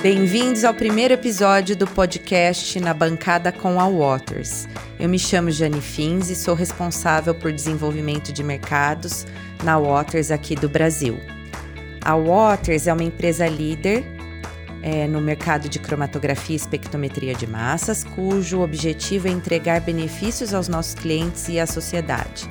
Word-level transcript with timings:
Bem-vindos 0.00 0.62
ao 0.62 0.72
primeiro 0.72 1.14
episódio 1.14 1.74
do 1.74 1.84
podcast 1.84 2.78
Na 2.78 2.94
Bancada 2.94 3.50
com 3.50 3.80
a 3.80 3.88
Waters. 3.88 4.68
Eu 4.96 5.08
me 5.08 5.18
chamo 5.18 5.50
Jane 5.50 5.80
Fins 5.80 6.30
e 6.30 6.36
sou 6.36 6.54
responsável 6.54 7.34
por 7.34 7.52
desenvolvimento 7.52 8.32
de 8.32 8.44
mercados 8.44 9.26
na 9.64 9.76
Waters 9.76 10.30
aqui 10.30 10.54
do 10.54 10.68
Brasil. 10.68 11.18
A 12.00 12.14
Waters 12.14 12.86
é 12.86 12.92
uma 12.92 13.02
empresa 13.02 13.48
líder 13.48 14.04
é, 14.84 15.08
no 15.08 15.20
mercado 15.20 15.68
de 15.68 15.80
cromatografia 15.80 16.54
e 16.54 16.56
espectrometria 16.56 17.34
de 17.34 17.48
massas, 17.48 18.04
cujo 18.04 18.60
objetivo 18.60 19.26
é 19.26 19.32
entregar 19.32 19.80
benefícios 19.80 20.54
aos 20.54 20.68
nossos 20.68 20.94
clientes 20.94 21.48
e 21.48 21.58
à 21.58 21.66
sociedade. 21.66 22.48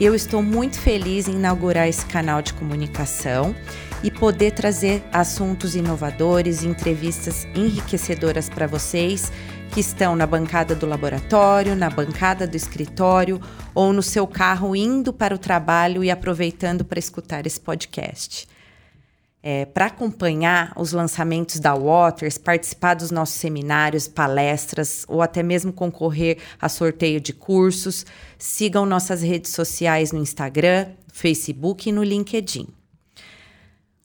Eu 0.00 0.14
estou 0.14 0.42
muito 0.42 0.80
feliz 0.80 1.28
em 1.28 1.32
inaugurar 1.32 1.86
esse 1.86 2.06
canal 2.06 2.40
de 2.40 2.54
comunicação 2.54 3.54
e 4.02 4.10
poder 4.10 4.52
trazer 4.52 5.02
assuntos 5.12 5.74
inovadores, 5.74 6.62
entrevistas 6.62 7.46
enriquecedoras 7.54 8.48
para 8.48 8.66
vocês 8.66 9.32
que 9.72 9.80
estão 9.80 10.16
na 10.16 10.26
bancada 10.26 10.74
do 10.74 10.86
laboratório, 10.86 11.76
na 11.76 11.90
bancada 11.90 12.46
do 12.46 12.56
escritório 12.56 13.40
ou 13.74 13.92
no 13.92 14.02
seu 14.02 14.26
carro 14.26 14.74
indo 14.74 15.12
para 15.12 15.34
o 15.34 15.38
trabalho 15.38 16.02
e 16.02 16.10
aproveitando 16.10 16.84
para 16.84 16.98
escutar 16.98 17.46
esse 17.46 17.60
podcast 17.60 18.48
é, 19.42 19.64
para 19.64 19.86
acompanhar 19.86 20.72
os 20.76 20.92
lançamentos 20.92 21.60
da 21.60 21.74
Waters, 21.74 22.38
participar 22.38 22.94
dos 22.94 23.10
nossos 23.10 23.36
seminários, 23.36 24.08
palestras 24.08 25.04
ou 25.08 25.22
até 25.22 25.42
mesmo 25.42 25.72
concorrer 25.72 26.38
a 26.60 26.68
sorteio 26.68 27.20
de 27.20 27.32
cursos, 27.32 28.04
sigam 28.36 28.84
nossas 28.84 29.22
redes 29.22 29.52
sociais 29.52 30.12
no 30.12 30.18
Instagram, 30.18 30.88
Facebook 31.12 31.88
e 31.88 31.92
no 31.92 32.02
LinkedIn. 32.02 32.77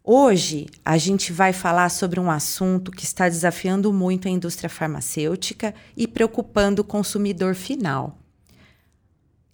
Hoje 0.05 0.67
a 0.83 0.97
gente 0.97 1.31
vai 1.31 1.53
falar 1.53 1.87
sobre 1.87 2.19
um 2.19 2.29
assunto 2.29 2.91
que 2.91 3.05
está 3.05 3.29
desafiando 3.29 3.93
muito 3.93 4.27
a 4.27 4.31
indústria 4.31 4.69
farmacêutica 4.69 5.73
e 5.95 6.05
preocupando 6.05 6.81
o 6.81 6.85
consumidor 6.85 7.55
final: 7.55 8.17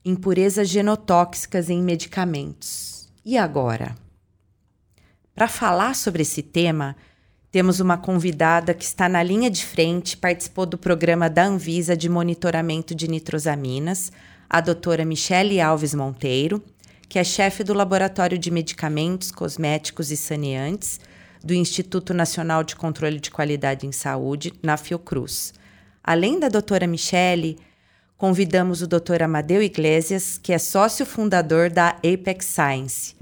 impurezas 0.04 0.68
genotóxicas 0.68 1.70
em 1.70 1.84
medicamentos. 1.84 3.08
E 3.24 3.38
agora? 3.38 3.96
Para 5.36 5.48
falar 5.48 5.96
sobre 5.96 6.24
esse 6.24 6.42
tema, 6.42 6.96
temos 7.52 7.80
uma 7.80 7.98
convidada 7.98 8.74
que 8.74 8.84
está 8.84 9.08
na 9.08 9.22
linha 9.22 9.52
de 9.52 9.64
frente, 9.64 10.18
participou 10.18 10.66
do 10.66 10.80
programa 10.80 11.30
da 11.30 11.46
Anvisa 11.46 11.96
de 11.96 12.10
monitoramento 12.10 12.96
de 12.96 13.08
nitrosaminas, 13.08 14.12
a 14.50 14.60
doutora 14.62 15.06
Michele 15.06 15.62
Alves 15.62 15.94
Monteiro, 15.94 16.60
que 17.10 17.18
é 17.18 17.24
chefe 17.24 17.64
do 17.64 17.74
Laboratório 17.74 18.38
de 18.38 18.52
Medicamentos, 18.52 19.32
Cosméticos 19.32 20.12
e 20.12 20.16
Saneantes 20.16 21.00
do 21.44 21.56
Instituto 21.56 22.14
Nacional 22.14 22.64
de 22.64 22.76
Controle 22.76 23.20
de 23.20 23.32
Qualidade 23.32 23.88
em 23.88 23.92
Saúde, 23.92 24.54
na 24.62 24.78
Fiocruz. 24.78 25.54
Além 26.04 26.40
da 26.40 26.50
doutora 26.50 26.86
Michele, 26.86 27.58
convidamos 28.16 28.84
o 28.84 28.88
doutor 28.88 29.24
Amadeu 29.24 29.64
Iglesias, 29.64 30.38
que 30.38 30.54
é 30.54 30.60
sócio 30.60 31.06
fundador 31.06 31.72
da 31.72 31.98
Apex 32.04 32.46
Science, 32.46 33.16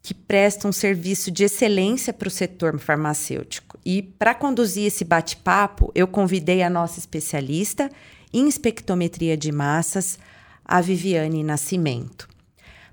que 0.00 0.14
presta 0.14 0.66
um 0.66 0.72
serviço 0.72 1.30
de 1.30 1.44
excelência 1.44 2.12
para 2.12 2.28
o 2.28 2.30
setor 2.30 2.78
farmacêutico. 2.78 3.78
E 3.84 4.02
para 4.02 4.34
conduzir 4.34 4.86
esse 4.86 5.04
bate-papo, 5.04 5.92
eu 5.94 6.06
convidei 6.06 6.62
a 6.62 6.70
nossa 6.70 6.98
especialista 6.98 7.90
em 8.32 8.48
espectrometria 8.48 9.36
de 9.36 9.52
massas, 9.52 10.18
a 10.64 10.80
Viviane 10.80 11.44
Nascimento. 11.44 12.33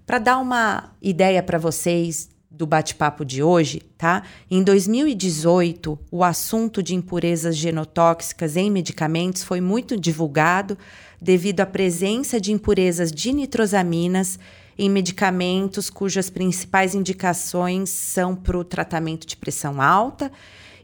Para 0.05 0.19
dar 0.19 0.38
uma 0.38 0.95
ideia 1.02 1.41
para 1.41 1.57
vocês 1.57 2.30
do 2.49 2.67
bate-papo 2.67 3.23
de 3.23 3.41
hoje, 3.41 3.81
tá? 3.97 4.23
Em 4.50 4.62
2018, 4.62 5.97
o 6.12 6.23
assunto 6.23 6.84
de 6.84 6.94
impurezas 6.94 7.56
genotóxicas 7.56 8.57
em 8.57 8.69
medicamentos 8.69 9.41
foi 9.41 9.62
muito 9.62 9.97
divulgado 9.97 10.78
devido 11.22 11.62
à 11.62 11.66
presença 11.66 12.41
de 12.41 12.51
impurezas 12.51 13.09
de 13.09 13.31
nitrosaminas 13.31 14.38
em 14.78 14.89
medicamentos 14.89 15.89
cujas 15.89 16.29
principais 16.29 16.94
indicações 16.94 17.89
são 17.89 18.35
para 18.35 18.57
o 18.57 18.66
tratamento 18.66 19.25
de 19.25 19.38
pressão 19.38 19.81
alta 19.81 20.29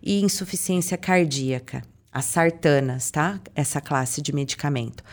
e 0.01 0.21
insuficiência 0.23 0.97
cardíaca, 0.97 1.81
as 2.11 2.25
sartanas, 2.25 3.11
tá? 3.11 3.41
Essa 3.53 3.81
classe 3.81 4.21
de 4.21 4.33
medicamento. 4.33 5.03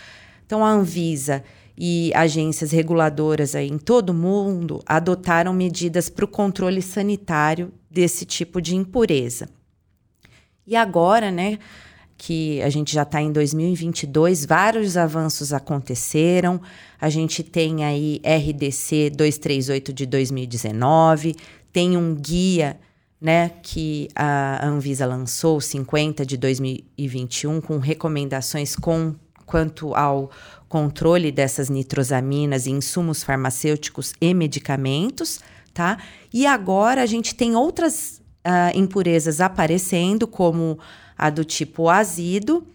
Então, 0.47 0.65
a 0.65 0.71
Anvisa 0.71 1.43
e 1.77 2.13
agências 2.15 2.71
reguladoras 2.71 3.55
aí 3.55 3.69
em 3.69 3.79
todo 3.79 4.11
o 4.11 4.15
mundo 4.15 4.81
adotaram 4.87 5.53
medidas 5.53 6.09
para 6.09 6.25
o 6.25 6.29
controle 6.29 6.81
sanitário 6.81 7.73
desse 7.91 8.25
tipo 8.25 8.61
de 8.61 8.77
impureza. 8.77 9.49
E 10.67 10.77
agora, 10.77 11.31
né, 11.31 11.59
que 12.17 12.63
a 12.63 12.71
gente 12.71 12.95
já 12.95 13.03
está 13.03 13.21
em 13.21 13.33
2022, 13.33 14.47
vários 14.47 14.97
avanços 14.97 15.53
aconteceram. 15.53 16.61
A 17.01 17.11
gente 17.11 17.43
tem 17.43 17.85
aí 17.85 18.21
RDC 18.25 19.11
238 19.11 19.93
de 19.93 20.07
2019, 20.07 21.35
tem 21.73 21.97
um 21.97 22.15
guia 22.15 22.79
né, 23.21 23.51
que 23.63 24.09
a 24.15 24.67
Anvisa 24.67 25.07
lançou, 25.07 25.61
50 25.61 26.25
de 26.25 26.37
2021, 26.37 27.61
com 27.61 27.79
recomendações 27.79 28.77
com 28.77 29.15
quanto 29.47 29.95
ao 29.95 30.31
controle 30.69 31.31
dessas 31.31 31.69
nitrosaminas 31.69 32.67
e 32.67 32.71
insumos 32.71 33.23
farmacêuticos 33.23 34.13
e 34.21 34.35
medicamentos, 34.35 35.41
tá? 35.73 35.99
E 36.33 36.47
agora 36.47 37.03
a 37.03 37.07
gente 37.07 37.35
tem 37.35 37.55
outras 37.55 38.21
uh, 38.45 38.77
impurezas 38.77 39.41
aparecendo, 39.41 40.27
como 40.27 40.79
a 41.17 41.31
do 41.31 41.45
tipo 41.45 41.89
azido, 41.89 42.67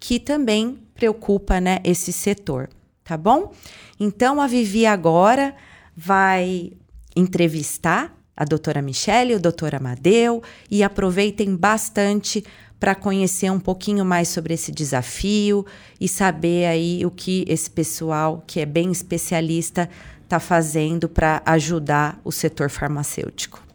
que 0.00 0.18
também 0.18 0.82
preocupa 0.94 1.60
né, 1.60 1.78
esse 1.84 2.12
setor, 2.12 2.68
tá 3.04 3.16
bom? 3.16 3.52
Então 3.98 4.40
a 4.40 4.46
Vivi 4.46 4.86
agora 4.86 5.54
vai 5.96 6.72
entrevistar 7.14 8.16
a 8.36 8.44
doutora 8.44 8.80
Michele, 8.80 9.34
o 9.34 9.40
doutor 9.40 9.74
Amadeu 9.74 10.40
e 10.70 10.84
aproveitem 10.84 11.56
bastante 11.56 12.44
para 12.78 12.94
conhecer 12.94 13.50
um 13.50 13.58
pouquinho 13.58 14.04
mais 14.04 14.28
sobre 14.28 14.54
esse 14.54 14.70
desafio 14.70 15.66
e 16.00 16.08
saber 16.08 16.66
aí 16.66 17.04
o 17.04 17.10
que 17.10 17.44
esse 17.48 17.70
pessoal 17.70 18.42
que 18.46 18.60
é 18.60 18.66
bem 18.66 18.90
especialista 18.90 19.88
está 20.22 20.38
fazendo 20.38 21.08
para 21.08 21.42
ajudar 21.46 22.20
o 22.22 22.30
setor 22.30 22.70
farmacêutico. 22.70 23.66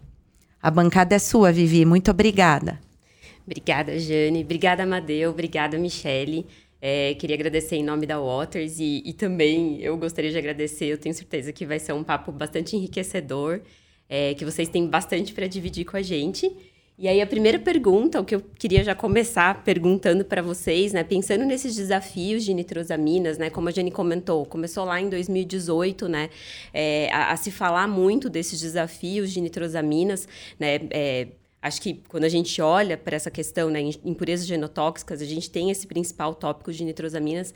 A 0.61 0.71
bancada 0.71 1.15
é 1.15 1.19
sua, 1.19 1.51
Vivi. 1.51 1.83
Muito 1.83 2.09
obrigada. 2.11 2.79
Obrigada, 3.45 3.99
Jane. 3.99 4.43
Obrigada, 4.43 4.83
Amadeu. 4.83 5.31
Obrigada, 5.31 5.77
Michele. 5.77 6.45
É, 6.81 7.13
queria 7.15 7.35
agradecer 7.35 7.77
em 7.77 7.83
nome 7.83 8.05
da 8.05 8.19
Waters 8.19 8.79
e, 8.79 9.01
e, 9.05 9.13
também 9.13 9.81
eu 9.81 9.97
gostaria 9.97 10.31
de 10.31 10.37
agradecer. 10.37 10.85
Eu 10.85 10.97
tenho 10.97 11.15
certeza 11.15 11.51
que 11.51 11.65
vai 11.65 11.79
ser 11.79 11.93
um 11.93 12.03
papo 12.03 12.31
bastante 12.31 12.75
enriquecedor, 12.75 13.61
é, 14.07 14.33
que 14.33 14.45
vocês 14.45 14.69
têm 14.69 14.87
bastante 14.87 15.33
para 15.33 15.47
dividir 15.47 15.85
com 15.85 15.97
a 15.97 16.01
gente. 16.01 16.51
E 16.95 17.07
aí, 17.07 17.21
a 17.21 17.25
primeira 17.25 17.57
pergunta, 17.57 18.21
o 18.21 18.25
que 18.25 18.35
eu 18.35 18.41
queria 18.41 18.83
já 18.83 18.93
começar 18.93 19.63
perguntando 19.63 20.23
para 20.23 20.43
vocês, 20.43 20.93
né? 20.93 21.03
Pensando 21.03 21.43
nesses 21.43 21.75
desafios 21.75 22.45
de 22.45 22.53
nitrosaminas, 22.53 23.39
né? 23.39 23.49
Como 23.49 23.67
a 23.67 23.71
Jenny 23.71 23.89
comentou, 23.89 24.45
começou 24.45 24.85
lá 24.85 25.01
em 25.01 25.09
2018, 25.09 26.07
né? 26.07 26.29
É, 26.71 27.09
a, 27.11 27.31
a, 27.31 27.35
se 27.35 27.49
falar 27.49 27.87
muito 27.87 28.29
desses 28.29 28.61
desafios 28.61 29.31
de 29.31 29.41
nitrosaminas, 29.41 30.27
né? 30.59 30.81
É, 30.91 31.27
Acho 31.63 31.81
que 31.81 32.03
quando 32.09 32.25
a 32.25 32.29
gente 32.29 32.61
olha 32.61 32.97
para 32.97 33.15
essa 33.15 33.31
questão, 33.31 33.69
né, 33.69 33.79
impurezas 34.03 34.45
genotóxicas, 34.45 35.21
a 35.21 35.25
gente 35.25 35.49
tem 35.49 35.71
esse 35.71 35.87
principal 35.87 36.35
tópico 36.35 36.73
de 36.73 36.83
nitrosaminas. 36.83 37.53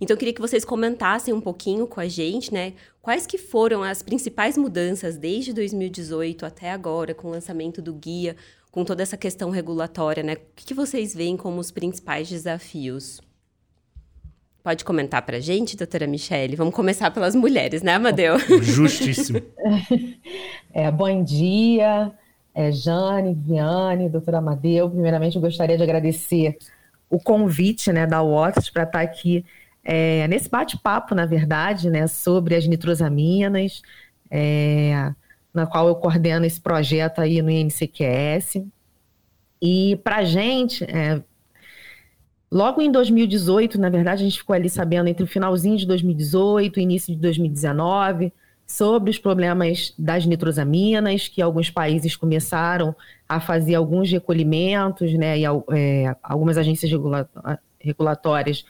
Então, 0.00 0.14
eu 0.14 0.18
queria 0.18 0.32
que 0.32 0.40
vocês 0.40 0.64
comentassem 0.64 1.34
um 1.34 1.42
pouquinho 1.42 1.86
com 1.86 2.00
a 2.00 2.08
gente, 2.08 2.54
né, 2.54 2.72
quais 3.02 3.26
que 3.26 3.36
foram 3.36 3.82
as 3.82 4.00
principais 4.00 4.56
mudanças 4.56 5.18
desde 5.18 5.52
2018 5.52 6.46
até 6.46 6.70
agora, 6.70 7.12
com 7.12 7.28
o 7.28 7.30
lançamento 7.30 7.82
do 7.82 7.92
guia, 7.92 8.34
com 8.70 8.84
toda 8.84 9.02
essa 9.02 9.16
questão 9.16 9.50
regulatória, 9.50 10.22
né? 10.22 10.34
O 10.34 10.38
que, 10.54 10.74
vocês 10.74 11.14
veem 11.14 11.36
como 11.36 11.60
os 11.60 11.70
principais 11.70 12.28
desafios? 12.28 13.20
Pode 14.62 14.84
comentar 14.84 15.22
para 15.22 15.38
a 15.38 15.40
gente, 15.40 15.76
doutora 15.76 16.06
Michele? 16.06 16.54
Vamos 16.54 16.74
começar 16.74 17.10
pelas 17.10 17.34
mulheres, 17.34 17.82
né, 17.82 17.94
Amadeu? 17.94 18.38
Justíssimo. 18.62 19.40
É, 20.72 20.88
bom 20.88 21.24
dia 21.24 22.12
é, 22.54 22.70
Jane, 22.72 23.34
Viane, 23.34 24.08
doutora 24.08 24.38
Amadeu. 24.38 24.90
Primeiramente, 24.90 25.36
eu 25.36 25.42
gostaria 25.42 25.76
de 25.76 25.82
agradecer 25.82 26.58
o 27.08 27.18
convite 27.18 27.92
né, 27.92 28.06
da 28.06 28.22
UOX 28.22 28.70
para 28.70 28.84
estar 28.84 29.00
aqui 29.00 29.44
é, 29.84 30.28
nesse 30.28 30.48
bate-papo, 30.48 31.14
na 31.14 31.26
verdade, 31.26 31.88
né, 31.88 32.06
sobre 32.06 32.54
as 32.54 32.66
nitrosaminas, 32.66 33.82
é, 34.30 35.12
na 35.52 35.66
qual 35.66 35.88
eu 35.88 35.94
coordeno 35.94 36.46
esse 36.46 36.60
projeto 36.60 37.20
aí 37.20 37.42
no 37.42 37.50
INCQS. 37.50 38.62
E 39.60 39.96
para 40.02 40.16
a 40.16 40.24
gente, 40.24 40.84
é, 40.84 41.22
logo 42.50 42.80
em 42.80 42.90
2018, 42.90 43.80
na 43.80 43.90
verdade, 43.90 44.22
a 44.22 44.24
gente 44.24 44.38
ficou 44.38 44.54
ali 44.54 44.70
sabendo 44.70 45.08
entre 45.08 45.24
o 45.24 45.26
finalzinho 45.26 45.76
de 45.76 45.86
2018 45.86 46.78
e 46.78 46.82
início 46.82 47.14
de 47.14 47.20
2019, 47.20 48.32
sobre 48.66 49.10
os 49.10 49.18
problemas 49.18 49.92
das 49.98 50.24
nitrosaminas, 50.24 51.26
que 51.26 51.42
alguns 51.42 51.70
países 51.70 52.14
começaram 52.14 52.94
a 53.28 53.40
fazer 53.40 53.74
alguns 53.74 54.10
recolhimentos, 54.10 55.12
né, 55.14 55.40
e 55.40 55.44
é, 55.44 56.16
algumas 56.22 56.56
agências 56.56 56.90
regulatórias 57.80 58.64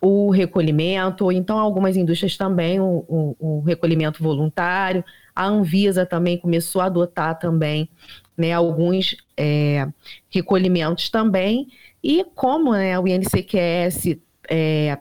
o 0.00 0.30
recolhimento, 0.30 1.24
ou 1.24 1.32
então 1.32 1.58
algumas 1.58 1.96
indústrias 1.96 2.36
também 2.36 2.80
o, 2.80 3.04
o, 3.08 3.36
o, 3.38 3.60
recolhimento 3.60 4.22
voluntário. 4.22 5.04
A 5.38 5.46
Anvisa 5.46 6.04
também 6.04 6.36
começou 6.36 6.82
a 6.82 6.86
adotar 6.86 7.38
também 7.38 7.88
né, 8.36 8.52
alguns 8.52 9.16
é, 9.36 9.86
recolhimentos 10.28 11.10
também. 11.10 11.68
E 12.02 12.24
como 12.34 12.72
né, 12.72 12.98
o 12.98 13.06
INCQS 13.06 14.16
é, 14.50 14.98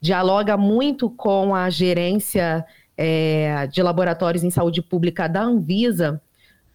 dialoga 0.00 0.56
muito 0.56 1.10
com 1.10 1.52
a 1.52 1.68
gerência 1.68 2.64
é, 2.96 3.66
de 3.66 3.82
laboratórios 3.82 4.44
em 4.44 4.50
saúde 4.50 4.80
pública 4.80 5.28
da 5.28 5.42
Anvisa, 5.42 6.22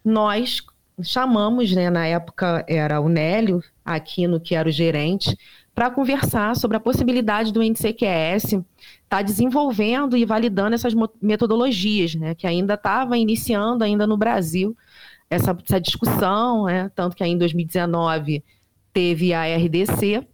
nós 0.04 0.58
chamamos, 1.02 1.72
né, 1.72 1.88
na 1.88 2.06
época 2.06 2.62
era 2.68 3.00
o 3.00 3.08
Nélio 3.08 3.64
Aquino, 3.82 4.38
que 4.38 4.54
era 4.54 4.68
o 4.68 4.72
gerente, 4.72 5.34
para 5.74 5.90
conversar 5.90 6.54
sobre 6.56 6.76
a 6.76 6.80
possibilidade 6.80 7.52
do 7.52 7.62
NCQS 7.62 8.44
estar 8.44 8.62
tá 9.08 9.22
desenvolvendo 9.22 10.16
e 10.16 10.24
validando 10.24 10.74
essas 10.74 10.94
metodologias, 11.20 12.14
né, 12.14 12.34
que 12.34 12.46
ainda 12.46 12.74
estava 12.74 13.16
iniciando 13.16 13.82
ainda 13.82 14.06
no 14.06 14.16
Brasil 14.16 14.76
essa, 15.30 15.56
essa 15.64 15.80
discussão, 15.80 16.66
né, 16.66 16.90
tanto 16.94 17.16
que 17.16 17.24
aí 17.24 17.30
em 17.30 17.38
2019 17.38 18.44
teve 18.92 19.32
a 19.32 19.44
RDC, 19.56 20.26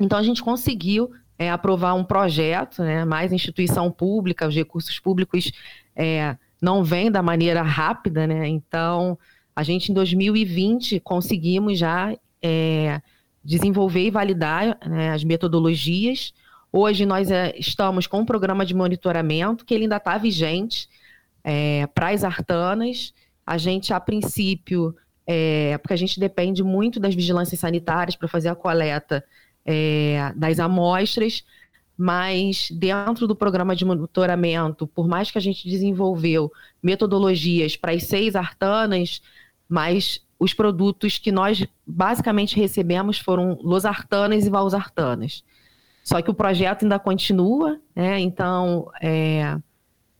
então 0.00 0.18
a 0.18 0.22
gente 0.22 0.42
conseguiu 0.42 1.10
é, 1.38 1.50
aprovar 1.50 1.94
um 1.94 2.02
projeto, 2.02 2.82
né, 2.82 3.04
mais 3.04 3.32
instituição 3.32 3.90
pública, 3.90 4.48
os 4.48 4.54
recursos 4.54 4.98
públicos 4.98 5.52
é, 5.94 6.36
não 6.60 6.82
vêm 6.82 7.10
da 7.10 7.22
maneira 7.22 7.62
rápida, 7.62 8.26
né, 8.26 8.48
então 8.48 9.16
a 9.54 9.62
gente 9.62 9.92
em 9.92 9.94
2020 9.94 10.98
conseguimos 11.00 11.78
já 11.78 12.12
é, 12.42 13.00
desenvolver 13.46 14.06
e 14.06 14.10
validar 14.10 14.76
né, 14.86 15.10
as 15.12 15.22
metodologias. 15.22 16.34
Hoje 16.72 17.06
nós 17.06 17.30
é, 17.30 17.54
estamos 17.56 18.06
com 18.06 18.20
um 18.20 18.26
programa 18.26 18.66
de 18.66 18.74
monitoramento 18.74 19.64
que 19.64 19.72
ele 19.72 19.84
ainda 19.84 19.96
está 19.96 20.18
vigente 20.18 20.88
é, 21.44 21.86
para 21.86 22.10
as 22.10 22.24
artanas. 22.24 23.14
A 23.46 23.56
gente, 23.56 23.94
a 23.94 24.00
princípio, 24.00 24.94
é, 25.24 25.78
porque 25.78 25.94
a 25.94 25.96
gente 25.96 26.18
depende 26.18 26.62
muito 26.64 26.98
das 26.98 27.14
vigilâncias 27.14 27.60
sanitárias 27.60 28.16
para 28.16 28.26
fazer 28.26 28.48
a 28.48 28.54
coleta 28.56 29.24
é, 29.64 30.32
das 30.34 30.58
amostras, 30.58 31.44
mas 31.96 32.68
dentro 32.72 33.28
do 33.28 33.36
programa 33.36 33.76
de 33.76 33.84
monitoramento, 33.84 34.88
por 34.88 35.06
mais 35.06 35.30
que 35.30 35.38
a 35.38 35.40
gente 35.40 35.68
desenvolveu 35.68 36.52
metodologias 36.82 37.76
para 37.76 37.92
as 37.92 38.02
seis 38.04 38.34
artanas, 38.34 39.22
mas 39.68 40.25
os 40.38 40.52
produtos 40.52 41.18
que 41.18 41.32
nós 41.32 41.66
basicamente 41.86 42.56
recebemos 42.56 43.18
foram 43.18 43.58
losartanas 43.62 44.46
e 44.46 44.50
valsartanas. 44.50 45.42
Só 46.04 46.20
que 46.22 46.30
o 46.30 46.34
projeto 46.34 46.84
ainda 46.84 46.98
continua, 46.98 47.80
né? 47.94 48.20
então 48.20 48.90
é, 49.00 49.56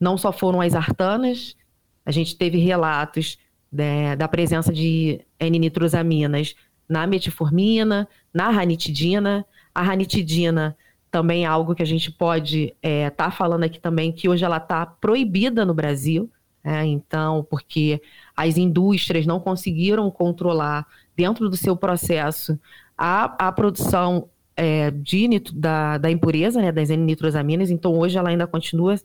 não 0.00 0.16
só 0.16 0.32
foram 0.32 0.60
as 0.60 0.74
artanas, 0.74 1.56
a 2.04 2.10
gente 2.10 2.36
teve 2.36 2.58
relatos 2.58 3.38
né, 3.70 4.16
da 4.16 4.28
presença 4.28 4.72
de 4.72 5.20
N-nitrosaminas 5.38 6.54
na 6.88 7.06
metformina, 7.06 8.08
na 8.32 8.48
ranitidina. 8.50 9.44
A 9.74 9.82
ranitidina 9.82 10.76
também 11.10 11.44
é 11.44 11.46
algo 11.46 11.74
que 11.74 11.82
a 11.82 11.86
gente 11.86 12.10
pode 12.10 12.64
estar 12.64 12.78
é, 12.82 13.10
tá 13.10 13.30
falando 13.30 13.64
aqui 13.64 13.80
também, 13.80 14.12
que 14.12 14.28
hoje 14.28 14.44
ela 14.44 14.58
está 14.58 14.86
proibida 14.86 15.64
no 15.64 15.74
Brasil. 15.74 16.30
É, 16.68 16.84
então, 16.84 17.46
porque 17.48 18.02
as 18.36 18.56
indústrias 18.56 19.24
não 19.24 19.38
conseguiram 19.38 20.10
controlar 20.10 20.84
dentro 21.16 21.48
do 21.48 21.56
seu 21.56 21.76
processo 21.76 22.58
a, 22.98 23.46
a 23.46 23.52
produção 23.52 24.28
é, 24.56 24.90
de, 24.90 25.28
da, 25.54 25.96
da 25.96 26.10
impureza, 26.10 26.60
né, 26.60 26.72
das 26.72 26.90
N-nitrosaminas, 26.90 27.70
então 27.70 27.96
hoje 27.96 28.18
ela 28.18 28.30
ainda 28.30 28.48
continua 28.48 28.96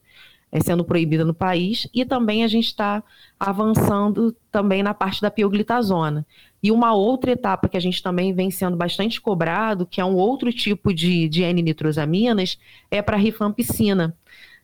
é, 0.52 0.60
sendo 0.60 0.84
proibida 0.84 1.24
no 1.24 1.36
país, 1.36 1.88
e 1.94 2.04
também 2.04 2.44
a 2.44 2.48
gente 2.48 2.66
está 2.66 3.04
avançando 3.40 4.36
também 4.52 4.82
na 4.82 4.96
parte 4.96 5.22
da 5.22 5.30
pioglitazona. 5.30 6.26
E 6.64 6.72
uma 6.72 6.96
outra 6.96 7.30
etapa 7.30 7.70
que 7.70 7.78
a 7.78 7.82
gente 7.82 8.02
também 8.02 8.34
vem 8.34 8.50
sendo 8.50 8.76
bastante 8.76 9.22
cobrado, 9.22 9.86
que 9.86 10.02
é 10.02 10.06
um 10.06 10.16
outro 10.16 10.52
tipo 10.52 10.92
de, 10.92 11.30
de 11.30 11.44
N-nitrosaminas, 11.44 12.58
é 12.90 13.04
para 13.04 13.18
a 13.18 13.20
rifampicina. 13.20 14.18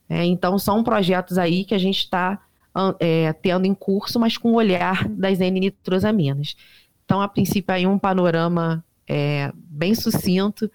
É, 0.09 0.25
então, 0.25 0.57
são 0.57 0.83
projetos 0.83 1.37
aí 1.37 1.63
que 1.63 1.75
a 1.75 1.77
gente 1.77 1.99
está 1.99 2.41
é, 2.99 3.33
tendo 3.33 3.65
em 3.65 3.73
curso, 3.73 4.19
mas 4.19 4.37
com 4.37 4.51
o 4.51 4.55
olhar 4.55 5.07
das 5.09 5.39
N-nitrosaminas. 5.39 6.55
Então, 7.05 7.21
a 7.21 7.27
princípio, 7.27 7.73
aí 7.73 7.87
um 7.87 7.97
panorama 7.97 8.83
é, 9.07 9.51
bem 9.55 9.95
sucinto 9.95 10.69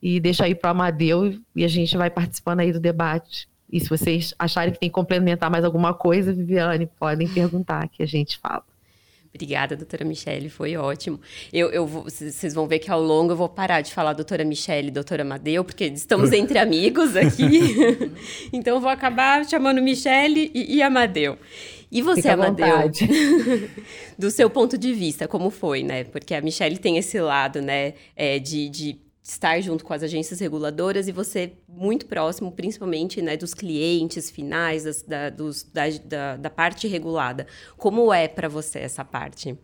e 0.00 0.20
deixa 0.20 0.44
aí 0.44 0.54
para 0.54 0.68
o 0.68 0.70
Amadeu 0.70 1.38
e 1.54 1.64
a 1.64 1.68
gente 1.68 1.96
vai 1.96 2.10
participando 2.10 2.60
aí 2.60 2.72
do 2.72 2.80
debate. 2.80 3.48
E 3.70 3.80
se 3.80 3.88
vocês 3.88 4.34
acharem 4.38 4.72
que 4.72 4.78
tem 4.78 4.88
que 4.88 4.94
complementar 4.94 5.50
mais 5.50 5.64
alguma 5.64 5.94
coisa, 5.94 6.32
Viviane, 6.32 6.86
podem 6.98 7.26
perguntar 7.26 7.88
que 7.88 8.02
a 8.02 8.06
gente 8.06 8.38
fala. 8.38 8.64
Obrigada, 9.34 9.74
doutora 9.74 10.04
Michele, 10.04 10.50
foi 10.50 10.76
ótimo. 10.76 11.18
Eu, 11.50 11.70
eu 11.70 11.86
vou, 11.86 12.04
vocês 12.04 12.52
vão 12.52 12.66
ver 12.66 12.78
que 12.78 12.90
ao 12.90 13.00
longo 13.00 13.32
eu 13.32 13.36
vou 13.36 13.48
parar 13.48 13.80
de 13.80 13.90
falar 13.90 14.12
doutora 14.12 14.44
Michele 14.44 14.88
e 14.88 14.90
doutora 14.90 15.24
Madeu, 15.24 15.64
porque 15.64 15.86
estamos 15.86 16.32
entre 16.34 16.58
amigos 16.58 17.16
aqui. 17.16 18.12
então 18.52 18.74
eu 18.74 18.80
vou 18.80 18.90
acabar 18.90 19.42
chamando 19.48 19.80
Michele 19.80 20.50
e, 20.54 20.76
e 20.76 20.82
Amadeu. 20.82 21.38
E 21.90 22.02
você, 22.02 22.22
Fica 22.22 22.34
Amadeu, 22.34 22.90
do 24.18 24.30
seu 24.30 24.50
ponto 24.50 24.76
de 24.76 24.92
vista, 24.92 25.26
como 25.26 25.50
foi, 25.50 25.82
né? 25.82 26.04
Porque 26.04 26.34
a 26.34 26.40
Michelle 26.40 26.78
tem 26.78 26.98
esse 26.98 27.18
lado, 27.18 27.60
né, 27.60 27.94
é, 28.16 28.38
de, 28.38 28.68
de 28.68 28.98
estar 29.22 29.60
junto 29.60 29.84
com 29.84 29.92
as 29.92 30.02
agências 30.02 30.40
reguladoras 30.40 31.06
e 31.06 31.12
você 31.12 31.52
muito 31.68 32.06
próximo, 32.06 32.50
principalmente, 32.50 33.22
né, 33.22 33.36
dos 33.36 33.54
clientes 33.54 34.30
finais, 34.30 34.84
das, 34.84 35.02
da, 35.02 35.30
dos, 35.30 35.62
da, 35.62 35.82
da, 36.04 36.36
da, 36.36 36.50
parte 36.50 36.88
regulada. 36.88 37.46
Como 37.76 38.12
é 38.12 38.26
para 38.26 38.48
você 38.48 38.80
essa 38.80 39.04
parte? 39.04 39.56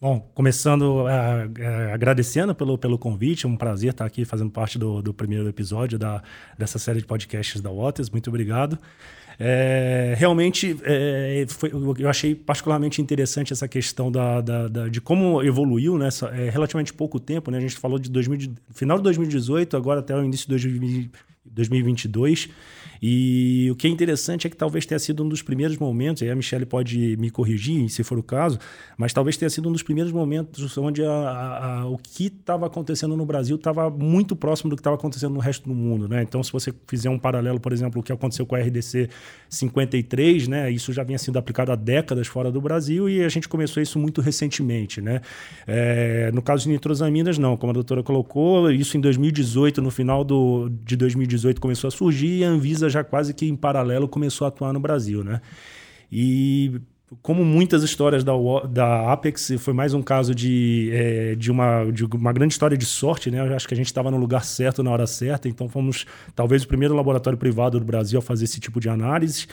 Bom, 0.00 0.30
começando 0.34 1.04
uh, 1.04 1.92
agradecendo 1.92 2.54
pelo, 2.54 2.78
pelo 2.78 2.98
convite, 2.98 3.44
é 3.44 3.48
um 3.48 3.56
prazer 3.56 3.90
estar 3.90 4.06
aqui 4.06 4.24
fazendo 4.24 4.50
parte 4.50 4.78
do, 4.78 5.02
do 5.02 5.12
primeiro 5.12 5.46
episódio 5.46 5.98
da, 5.98 6.22
dessa 6.56 6.78
série 6.78 7.00
de 7.00 7.06
podcasts 7.06 7.60
da 7.60 7.70
Waters. 7.70 8.08
Muito 8.08 8.28
obrigado. 8.28 8.78
É, 9.42 10.14
realmente, 10.18 10.78
é, 10.84 11.46
foi, 11.48 11.72
eu 11.98 12.10
achei 12.10 12.34
particularmente 12.34 13.00
interessante 13.00 13.54
essa 13.54 13.66
questão 13.66 14.12
da, 14.12 14.42
da, 14.42 14.68
da 14.68 14.88
de 14.88 15.00
como 15.00 15.42
evoluiu 15.42 15.96
nessa 15.96 16.28
é, 16.28 16.50
relativamente 16.50 16.92
pouco 16.92 17.18
tempo. 17.18 17.50
Né? 17.50 17.56
A 17.56 17.60
gente 17.62 17.76
falou 17.76 17.98
de 17.98 18.10
2000, 18.10 18.52
final 18.68 18.98
de 18.98 19.04
2018, 19.04 19.78
agora 19.78 20.00
até 20.00 20.14
o 20.14 20.22
início 20.22 20.46
de 20.46 21.10
2022. 21.44 22.48
E 23.02 23.68
o 23.70 23.76
que 23.76 23.86
é 23.86 23.90
interessante 23.90 24.46
é 24.46 24.50
que 24.50 24.56
talvez 24.56 24.84
tenha 24.84 24.98
sido 24.98 25.24
um 25.24 25.28
dos 25.28 25.40
primeiros 25.40 25.78
momentos, 25.78 26.22
aí 26.22 26.30
a 26.30 26.36
Michelle 26.36 26.66
pode 26.66 27.16
me 27.16 27.30
corrigir, 27.30 27.88
se 27.88 28.04
for 28.04 28.18
o 28.18 28.22
caso, 28.22 28.58
mas 28.98 29.12
talvez 29.12 29.38
tenha 29.38 29.48
sido 29.48 29.70
um 29.70 29.72
dos 29.72 29.82
primeiros 29.82 30.12
momentos 30.12 30.76
onde 30.76 31.02
a, 31.02 31.10
a, 31.10 31.80
a, 31.80 31.86
o 31.86 31.96
que 31.96 32.26
estava 32.26 32.66
acontecendo 32.66 33.16
no 33.16 33.24
Brasil 33.24 33.56
estava 33.56 33.88
muito 33.88 34.36
próximo 34.36 34.68
do 34.68 34.76
que 34.76 34.80
estava 34.80 34.96
acontecendo 34.96 35.32
no 35.32 35.40
resto 35.40 35.66
do 35.66 35.74
mundo. 35.74 36.08
Né? 36.08 36.22
Então, 36.22 36.42
se 36.42 36.52
você 36.52 36.74
fizer 36.86 37.08
um 37.08 37.18
paralelo, 37.18 37.58
por 37.58 37.72
exemplo, 37.72 38.00
o 38.00 38.02
que 38.02 38.12
aconteceu 38.12 38.44
com 38.44 38.54
a 38.54 38.58
RDC 38.58 39.08
53, 39.48 40.48
né? 40.48 40.70
isso 40.70 40.92
já 40.92 41.02
vinha 41.02 41.18
sendo 41.18 41.38
aplicado 41.38 41.72
há 41.72 41.76
décadas 41.76 42.26
fora 42.26 42.52
do 42.52 42.60
Brasil 42.60 43.08
e 43.08 43.24
a 43.24 43.28
gente 43.30 43.48
começou 43.48 43.82
isso 43.82 43.98
muito 43.98 44.20
recentemente. 44.20 45.00
Né? 45.00 45.22
É, 45.66 46.30
no 46.34 46.42
caso 46.42 46.64
de 46.64 46.68
nitrosaminas, 46.68 47.38
não, 47.38 47.56
como 47.56 47.70
a 47.70 47.74
doutora 47.74 48.02
colocou, 48.02 48.70
isso 48.70 48.98
em 48.98 49.00
2018, 49.00 49.80
no 49.80 49.90
final 49.90 50.22
do, 50.22 50.70
de 50.84 50.96
2018 50.96 51.29
começou 51.60 51.88
a 51.88 51.90
surgir 51.90 52.38
e 52.38 52.44
a 52.44 52.48
Anvisa 52.48 52.88
já 52.88 53.04
quase 53.04 53.34
que 53.34 53.46
em 53.46 53.56
paralelo 53.56 54.08
começou 54.08 54.44
a 54.44 54.48
atuar 54.48 54.72
no 54.72 54.80
Brasil, 54.80 55.22
né? 55.22 55.40
E 56.10 56.80
como 57.22 57.44
muitas 57.44 57.82
histórias 57.82 58.22
da, 58.22 58.32
da 58.70 59.12
Apex, 59.12 59.52
foi 59.58 59.74
mais 59.74 59.92
um 59.92 60.00
caso 60.00 60.32
de, 60.32 60.90
é, 60.92 61.34
de, 61.34 61.50
uma, 61.50 61.90
de 61.90 62.04
uma 62.04 62.32
grande 62.32 62.52
história 62.52 62.76
de 62.76 62.86
sorte, 62.86 63.32
né? 63.32 63.40
Eu 63.40 63.56
acho 63.56 63.66
que 63.66 63.74
a 63.74 63.76
gente 63.76 63.86
estava 63.86 64.12
no 64.12 64.16
lugar 64.16 64.44
certo 64.44 64.80
na 64.80 64.92
hora 64.92 65.06
certa, 65.08 65.48
então 65.48 65.68
fomos 65.68 66.06
talvez 66.36 66.62
o 66.62 66.68
primeiro 66.68 66.94
laboratório 66.94 67.36
privado 67.36 67.80
do 67.80 67.84
Brasil 67.84 68.20
a 68.20 68.22
fazer 68.22 68.44
esse 68.44 68.60
tipo 68.60 68.78
de 68.78 68.88
análise. 68.88 69.48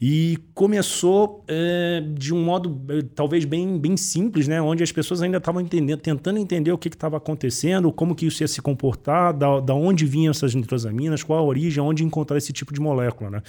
E 0.00 0.38
começou 0.54 1.44
é, 1.48 2.02
de 2.14 2.32
um 2.32 2.42
modo 2.42 2.80
é, 2.88 3.02
talvez 3.14 3.44
bem, 3.44 3.78
bem 3.78 3.94
simples, 3.94 4.48
né? 4.48 4.62
Onde 4.62 4.82
as 4.82 4.90
pessoas 4.90 5.20
ainda 5.20 5.36
estavam 5.36 5.60
entendendo, 5.60 6.00
tentando 6.00 6.38
entender 6.38 6.72
o 6.72 6.78
que 6.78 6.88
estava 6.88 7.18
acontecendo, 7.18 7.92
como 7.92 8.14
que 8.14 8.24
isso 8.24 8.42
ia 8.42 8.48
se 8.48 8.62
comportar, 8.62 9.34
da, 9.34 9.60
da 9.60 9.74
onde 9.74 10.06
vinham 10.06 10.30
essas 10.30 10.54
nitrosaminas, 10.54 11.22
qual 11.22 11.38
a 11.38 11.42
origem, 11.42 11.82
onde 11.82 12.04
encontrar 12.04 12.38
esse 12.38 12.54
tipo 12.54 12.72
de 12.72 12.80
molécula, 12.80 13.30
né? 13.30 13.42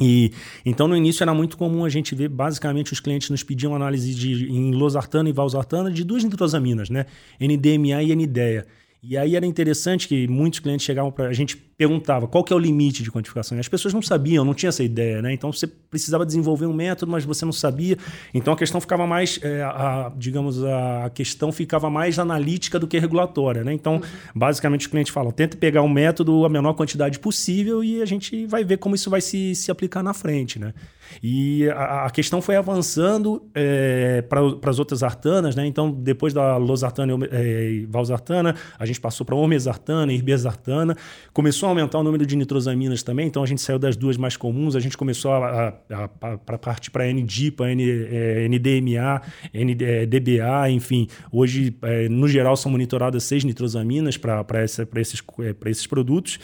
E 0.00 0.32
então 0.64 0.86
no 0.86 0.96
início 0.96 1.24
era 1.24 1.34
muito 1.34 1.56
comum 1.56 1.84
a 1.84 1.88
gente 1.88 2.14
ver 2.14 2.28
basicamente 2.28 2.92
os 2.92 3.00
clientes 3.00 3.30
nos 3.30 3.42
pediam 3.42 3.74
análise 3.74 4.14
de 4.14 4.50
em 4.50 4.72
losartana 4.72 5.28
e 5.28 5.32
valsartana 5.32 5.90
de 5.90 6.04
duas 6.04 6.22
nitrosaminas, 6.22 6.88
né? 6.88 7.06
NDMA 7.40 8.02
e 8.02 8.14
NDEA. 8.14 8.66
E 9.00 9.16
aí 9.16 9.36
era 9.36 9.46
interessante 9.46 10.08
que 10.08 10.26
muitos 10.26 10.58
clientes 10.58 10.84
chegavam 10.84 11.12
para 11.12 11.28
a 11.28 11.32
gente 11.32 11.56
perguntava 11.56 12.26
qual 12.26 12.42
que 12.42 12.52
é 12.52 12.56
o 12.56 12.58
limite 12.58 13.04
de 13.04 13.12
quantificação. 13.12 13.56
E 13.56 13.60
as 13.60 13.68
pessoas 13.68 13.94
não 13.94 14.02
sabiam, 14.02 14.44
não 14.44 14.52
tinham 14.52 14.70
essa 14.70 14.82
ideia, 14.82 15.22
né? 15.22 15.32
Então 15.32 15.52
você 15.52 15.68
precisava 15.68 16.26
desenvolver 16.26 16.66
um 16.66 16.72
método, 16.72 17.12
mas 17.12 17.24
você 17.24 17.44
não 17.44 17.52
sabia. 17.52 17.96
Então 18.34 18.52
a 18.52 18.56
questão 18.56 18.80
ficava 18.80 19.06
mais, 19.06 19.38
é, 19.40 19.62
a, 19.62 20.12
digamos, 20.16 20.64
a 20.64 21.10
questão 21.14 21.52
ficava 21.52 21.88
mais 21.88 22.18
analítica 22.18 22.76
do 22.76 22.88
que 22.88 22.98
regulatória, 22.98 23.62
né? 23.62 23.72
Então, 23.72 23.94
uhum. 23.94 24.00
basicamente 24.34 24.88
o 24.88 24.90
cliente 24.90 25.12
fala, 25.12 25.30
tenta 25.30 25.56
pegar 25.56 25.82
um 25.82 25.88
método 25.88 26.44
a 26.44 26.48
menor 26.48 26.74
quantidade 26.74 27.20
possível 27.20 27.84
e 27.84 28.02
a 28.02 28.06
gente 28.06 28.46
vai 28.46 28.64
ver 28.64 28.78
como 28.78 28.96
isso 28.96 29.08
vai 29.08 29.20
se, 29.20 29.54
se 29.54 29.70
aplicar 29.70 30.02
na 30.02 30.12
frente, 30.12 30.58
né? 30.58 30.74
E 31.22 31.68
a, 31.70 32.06
a 32.06 32.10
questão 32.10 32.40
foi 32.40 32.56
avançando 32.56 33.48
é, 33.54 34.22
para 34.22 34.70
as 34.70 34.78
outras 34.78 35.02
artanas, 35.02 35.54
né? 35.54 35.66
Então, 35.66 35.90
depois 35.90 36.32
da 36.32 36.56
losartana 36.56 37.12
e 37.12 37.84
é, 37.84 37.86
valsartana, 37.88 38.54
a 38.78 38.86
gente 38.86 39.00
passou 39.00 39.24
para 39.24 39.34
omesartana, 39.34 40.12
irbesartana, 40.12 40.96
começou 41.32 41.66
a 41.66 41.70
aumentar 41.70 41.98
o 41.98 42.02
número 42.02 42.26
de 42.26 42.36
nitrosaminas 42.36 43.02
também, 43.02 43.26
então 43.26 43.42
a 43.42 43.46
gente 43.46 43.60
saiu 43.60 43.78
das 43.78 43.96
duas 43.96 44.16
mais 44.16 44.36
comuns, 44.36 44.76
a 44.76 44.80
gente 44.80 44.96
começou 44.96 45.32
a, 45.32 45.74
a, 45.90 46.10
a 46.52 46.58
partir 46.58 46.90
para 46.90 47.06
NDIPA, 47.12 47.70
N, 47.72 47.84
é, 47.90 48.48
NDMA, 48.48 49.22
NDBA, 49.54 50.68
é, 50.68 50.70
enfim. 50.70 51.08
Hoje, 51.30 51.76
é, 51.82 52.08
no 52.08 52.28
geral, 52.28 52.56
são 52.56 52.70
monitoradas 52.70 53.24
seis 53.24 53.44
nitrosaminas 53.44 54.16
para 54.16 54.64
esses, 54.64 54.78
é, 54.80 55.70
esses 55.70 55.86
produtos, 55.86 56.38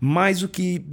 mas 0.00 0.42
o 0.42 0.48
que 0.48 0.84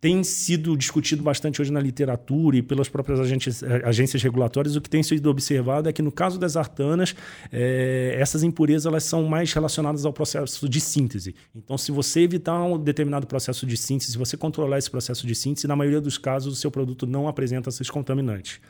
tem 0.00 0.22
sido 0.22 0.76
discutido 0.76 1.22
bastante 1.22 1.60
hoje 1.60 1.72
na 1.72 1.80
literatura 1.80 2.56
e 2.56 2.62
pelas 2.62 2.88
próprias 2.88 3.18
agências, 3.18 3.62
eh, 3.62 3.82
agências 3.84 4.22
regulatórias, 4.22 4.76
o 4.76 4.80
que 4.80 4.88
tem 4.88 5.02
sido 5.02 5.28
observado 5.28 5.88
é 5.88 5.92
que 5.92 6.02
no 6.02 6.12
caso 6.12 6.38
das 6.38 6.56
artanas, 6.56 7.14
é, 7.50 8.16
essas 8.18 8.42
impurezas 8.42 8.86
elas 8.86 9.04
são 9.04 9.24
mais 9.24 9.52
relacionadas 9.52 10.04
ao 10.04 10.12
processo 10.12 10.68
de 10.68 10.80
síntese. 10.80 11.34
Então, 11.54 11.76
se 11.76 11.90
você 11.90 12.20
evitar 12.20 12.62
um 12.62 12.78
determinado 12.78 13.26
processo 13.26 13.66
de 13.66 13.76
síntese, 13.76 14.12
se 14.12 14.18
você 14.18 14.36
controlar 14.36 14.78
esse 14.78 14.90
processo 14.90 15.26
de 15.26 15.34
síntese, 15.34 15.66
na 15.66 15.74
maioria 15.74 16.00
dos 16.00 16.16
casos 16.16 16.52
o 16.52 16.56
seu 16.56 16.70
produto 16.70 17.06
não 17.06 17.26
apresenta 17.26 17.68
esses 17.68 17.90
contaminantes. 17.90 18.60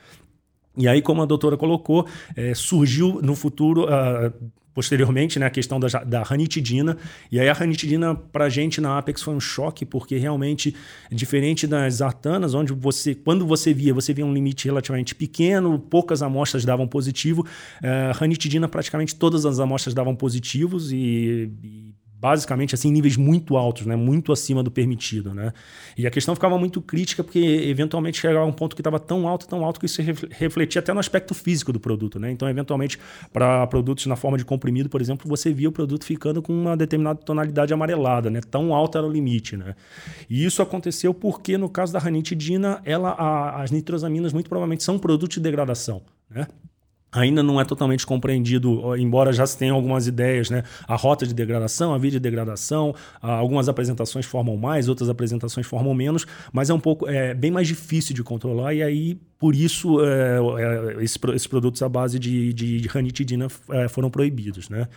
E 0.79 0.87
aí, 0.87 1.03
como 1.03 1.21
a 1.21 1.27
doutora 1.27 1.57
colocou, 1.57 2.07
é, 2.37 2.55
surgiu 2.55 3.21
no 3.21 3.35
futuro, 3.35 3.85
uh, 3.85 4.33
posteriormente, 4.73 5.41
né, 5.41 5.47
a 5.47 5.51
questão 5.51 5.81
da, 5.81 5.89
da 6.05 6.23
ranitidina. 6.23 6.97
E 7.33 7.41
aí 7.41 7.49
a 7.49 7.53
ranitidina, 7.53 8.15
para 8.15 8.45
a 8.45 8.49
gente 8.49 8.81
na 8.81 8.97
Apex, 8.97 9.21
foi 9.21 9.35
um 9.35 9.41
choque, 9.41 9.85
porque 9.85 10.17
realmente, 10.17 10.73
diferente 11.11 11.67
das 11.67 12.01
artanas, 12.01 12.55
onde 12.55 12.73
você, 12.73 13.13
quando 13.13 13.45
você 13.45 13.75
via, 13.75 13.93
você 13.93 14.15
via 14.15 14.25
um 14.25 14.33
limite 14.33 14.67
relativamente 14.67 15.17
pequeno, 15.17 15.81
poucas 15.81 16.23
amostras 16.23 16.65
davam 16.65 16.87
positivo, 16.87 17.43
uh, 17.43 18.17
ranitidina, 18.17 18.69
praticamente 18.69 19.17
todas 19.17 19.45
as 19.45 19.59
amostras 19.59 19.95
davam 19.95 20.15
positivos 20.15 20.93
e, 20.93 21.51
e 21.61 21.95
basicamente 22.21 22.75
assim 22.75 22.91
níveis 22.91 23.17
muito 23.17 23.57
altos, 23.57 23.87
né, 23.87 23.95
muito 23.95 24.33
acima 24.33 24.63
do 24.63 24.71
permitido, 24.71 25.33
né? 25.33 25.53
E 25.97 26.07
a 26.07 26.11
questão 26.11 26.35
ficava 26.35 26.59
muito 26.59 26.81
crítica 26.81 27.23
porque 27.23 27.39
eventualmente 27.39 28.21
chegava 28.21 28.41
a 28.41 28.45
um 28.45 28.53
ponto 28.53 28.75
que 28.75 28.81
estava 28.81 28.99
tão 28.99 29.29
alto, 29.29 29.47
tão 29.47 29.65
alto 29.65 29.79
que 29.79 29.87
isso 29.87 30.03
refletia 30.31 30.81
até 30.81 30.93
no 30.93 30.99
aspecto 30.99 31.35
físico 31.35 31.73
do 31.73 31.79
produto, 31.79 32.19
né? 32.19 32.31
Então, 32.31 32.49
eventualmente, 32.49 32.99
para 33.33 33.67
produtos 33.69 34.07
na 34.07 34.17
forma 34.17 34.37
de 34.37 34.45
comprimido, 34.45 34.89
por 34.89 35.01
exemplo, 35.01 35.29
você 35.29 35.53
via 35.53 35.69
o 35.69 35.73
produto 35.73 36.05
ficando 36.05 36.43
com 36.43 36.53
uma 36.53 36.77
determinada 36.77 37.21
tonalidade 37.21 37.73
amarelada, 37.73 38.31
né? 38.31 38.41
Tão 38.41 38.75
alto 38.75 38.99
era 38.99 39.07
o 39.07 39.11
limite, 39.11 39.57
né? 39.57 39.75
E 40.29 40.45
isso 40.45 40.61
aconteceu 40.61 41.15
porque 41.15 41.57
no 41.57 41.69
caso 41.69 41.93
da 41.93 41.99
ranitidina, 41.99 42.81
ela 42.85 43.11
a, 43.11 43.63
as 43.63 43.71
nitrosaminas 43.71 44.33
muito 44.33 44.49
provavelmente 44.49 44.83
são 44.83 44.99
produtos 44.99 45.37
de 45.37 45.41
degradação, 45.41 46.03
né? 46.29 46.47
Ainda 47.11 47.43
não 47.43 47.61
é 47.61 47.65
totalmente 47.65 48.07
compreendido, 48.07 48.97
embora 48.97 49.33
já 49.33 49.47
se 49.47 49.57
tenha 49.57 49.73
algumas 49.73 50.07
ideias, 50.07 50.51
né? 50.51 50.63
A 50.87 50.97
rota 50.97 51.27
de 51.27 51.35
degradação, 51.35 51.95
a 51.95 51.99
via 51.99 52.11
de 52.11 52.21
degradação, 52.21 52.95
algumas 53.21 53.69
apresentações 53.69 54.27
formam 54.27 54.57
mais, 54.57 54.89
outras 54.89 55.09
apresentações 55.09 55.67
formam 55.67 55.95
menos, 55.95 56.27
mas 56.53 56.71
é 56.71 56.75
um 56.75 56.81
pouco, 56.81 57.09
é 57.09 57.35
bem 57.35 57.51
mais 57.51 57.67
difícil 57.67 58.15
de 58.15 58.23
controlar 58.23 58.75
e 58.75 58.83
aí 58.83 59.19
por 59.39 59.55
isso 59.55 60.05
é, 60.05 60.39
é, 60.39 61.05
esses, 61.05 61.19
esses, 61.35 61.47
produtos 61.47 61.81
à 61.81 61.89
base 61.89 62.19
de, 62.19 62.53
de, 62.53 62.81
de 62.81 62.89
ranitidina 62.89 63.47
é, 63.71 63.89
foram 63.89 64.11
proibidos, 64.11 64.69
né? 64.69 64.89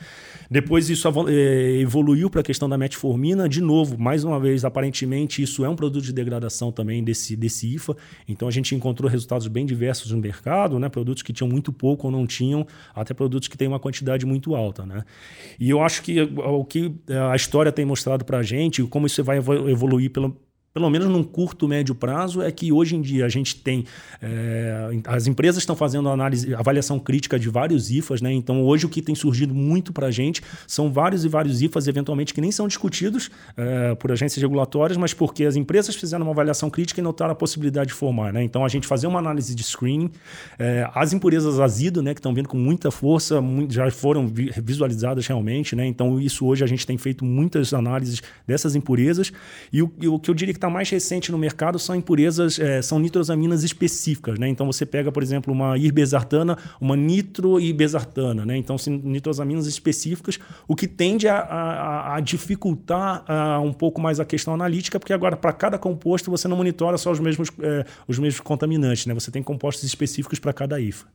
Depois 0.49 0.89
isso 0.89 1.07
é, 1.29 1.79
evoluiu 1.79 2.29
para 2.29 2.41
a 2.41 2.43
questão 2.43 2.67
da 2.67 2.77
metformina, 2.77 3.47
de 3.47 3.61
novo, 3.61 3.99
mais 3.99 4.23
uma 4.23 4.39
vez, 4.39 4.65
aparentemente 4.65 5.43
isso 5.43 5.63
é 5.63 5.69
um 5.69 5.75
produto 5.75 6.03
de 6.03 6.11
degradação 6.11 6.71
também 6.71 7.03
desse, 7.03 7.35
desse 7.35 7.71
IFA, 7.75 7.95
então 8.27 8.47
a 8.47 8.51
gente 8.51 8.73
encontrou 8.73 9.09
resultados 9.09 9.47
bem 9.47 9.65
diversos 9.65 10.11
no 10.11 10.17
mercado, 10.17 10.79
né? 10.79 10.89
Produtos 10.89 11.21
que 11.21 11.31
tinham 11.31 11.47
muito 11.47 11.71
pouco 11.71 12.00
ou 12.07 12.11
não 12.11 12.25
tinham, 12.25 12.65
até 12.93 13.13
produtos 13.13 13.47
que 13.47 13.57
têm 13.57 13.67
uma 13.67 13.79
quantidade 13.79 14.25
muito 14.25 14.55
alta, 14.55 14.85
né? 14.85 15.03
E 15.59 15.69
eu 15.69 15.81
acho 15.81 16.01
que 16.01 16.21
o 16.21 16.65
que 16.65 16.93
a 17.31 17.35
história 17.35 17.71
tem 17.71 17.85
mostrado 17.85 18.25
para 18.25 18.39
a 18.39 18.43
gente, 18.43 18.83
como 18.83 19.07
isso 19.07 19.23
vai 19.23 19.37
evoluir 19.37 20.11
pelo, 20.11 20.37
pelo 20.73 20.89
menos 20.89 21.09
num 21.09 21.23
curto, 21.23 21.67
médio 21.67 21.93
prazo, 21.93 22.41
é 22.41 22.51
que 22.51 22.71
hoje 22.71 22.95
em 22.95 23.01
dia 23.01 23.25
a 23.25 23.29
gente 23.29 23.55
tem. 23.57 23.85
É, 24.21 24.89
as 25.05 25.27
empresas 25.27 25.61
estão 25.61 25.75
fazendo 25.75 26.07
análise, 26.07 26.53
avaliação 26.55 26.97
crítica 26.97 27.37
de 27.37 27.49
vários 27.49 27.91
IFAs, 27.91 28.21
né? 28.21 28.31
Então, 28.31 28.63
hoje 28.63 28.85
o 28.85 28.89
que 28.89 29.01
tem 29.01 29.13
surgido 29.13 29.53
muito 29.53 29.91
para 29.91 30.07
a 30.07 30.11
gente 30.11 30.41
são 30.65 30.91
vários 30.91 31.25
e 31.25 31.27
vários 31.27 31.61
IFAs, 31.61 31.87
eventualmente, 31.87 32.33
que 32.33 32.39
nem 32.39 32.51
são 32.51 32.67
discutidos 32.67 33.29
é, 33.57 33.95
por 33.95 34.11
agências 34.11 34.41
regulatórias, 34.41 34.97
mas 34.97 35.13
porque 35.13 35.43
as 35.43 35.57
empresas 35.57 35.95
fizeram 35.95 36.25
uma 36.25 36.31
avaliação 36.31 36.69
crítica 36.69 37.01
e 37.01 37.03
notaram 37.03 37.33
a 37.33 37.35
possibilidade 37.35 37.89
de 37.89 37.93
formar, 37.93 38.31
né? 38.31 38.41
Então, 38.41 38.63
a 38.63 38.69
gente 38.69 38.87
fazer 38.87 39.07
uma 39.07 39.19
análise 39.19 39.53
de 39.53 39.63
screening. 39.63 40.09
É, 40.57 40.89
as 40.95 41.11
impurezas 41.11 41.59
azido, 41.59 42.01
né, 42.01 42.13
que 42.13 42.19
estão 42.19 42.33
vindo 42.33 42.47
com 42.47 42.57
muita 42.57 42.91
força, 42.91 43.41
muito, 43.41 43.73
já 43.73 43.89
foram 43.91 44.31
visualizadas 44.63 45.27
realmente, 45.27 45.75
né? 45.75 45.85
Então, 45.85 46.17
isso 46.19 46.45
hoje 46.45 46.63
a 46.63 46.67
gente 46.67 46.87
tem 46.87 46.97
feito 46.97 47.25
muitas 47.25 47.73
análises 47.73 48.21
dessas 48.47 48.73
impurezas. 48.73 49.33
E 49.73 49.81
o, 49.81 49.91
e 49.99 50.07
o 50.07 50.17
que 50.17 50.29
eu 50.29 50.33
diria 50.33 50.53
que 50.53 50.60
está 50.61 50.69
mais 50.69 50.89
recente 50.89 51.31
no 51.31 51.37
mercado 51.37 51.79
são 51.79 51.95
impurezas, 51.95 52.59
é, 52.59 52.81
são 52.81 52.99
nitrosaminas 52.99 53.63
específicas, 53.63 54.37
né? 54.37 54.47
Então 54.47 54.65
você 54.65 54.85
pega, 54.85 55.11
por 55.11 55.23
exemplo, 55.23 55.51
uma 55.51 55.77
irbesartana, 55.77 56.57
uma 56.79 56.95
nitroibesartana, 56.95 58.45
né? 58.45 58.55
Então 58.57 58.75
nitrosaminas 58.87 59.65
específicas, 59.65 60.39
o 60.67 60.75
que 60.75 60.87
tende 60.87 61.27
a, 61.27 61.39
a, 61.39 62.15
a 62.15 62.19
dificultar 62.19 63.23
a, 63.27 63.59
um 63.59 63.73
pouco 63.73 63.99
mais 63.99 64.19
a 64.19 64.25
questão 64.25 64.53
analítica, 64.53 64.99
porque 64.99 65.13
agora 65.13 65.35
para 65.35 65.51
cada 65.51 65.77
composto 65.77 66.29
você 66.29 66.47
não 66.47 66.55
monitora 66.55 66.97
só 66.97 67.11
os 67.11 67.19
mesmos, 67.19 67.49
é, 67.59 67.85
os 68.07 68.19
mesmos 68.19 68.41
contaminantes, 68.41 69.05
né? 69.07 69.13
Você 69.13 69.31
tem 69.31 69.41
compostos 69.41 69.83
específicos 69.83 70.39
para 70.39 70.53
cada 70.53 70.79
IFA. 70.79 71.07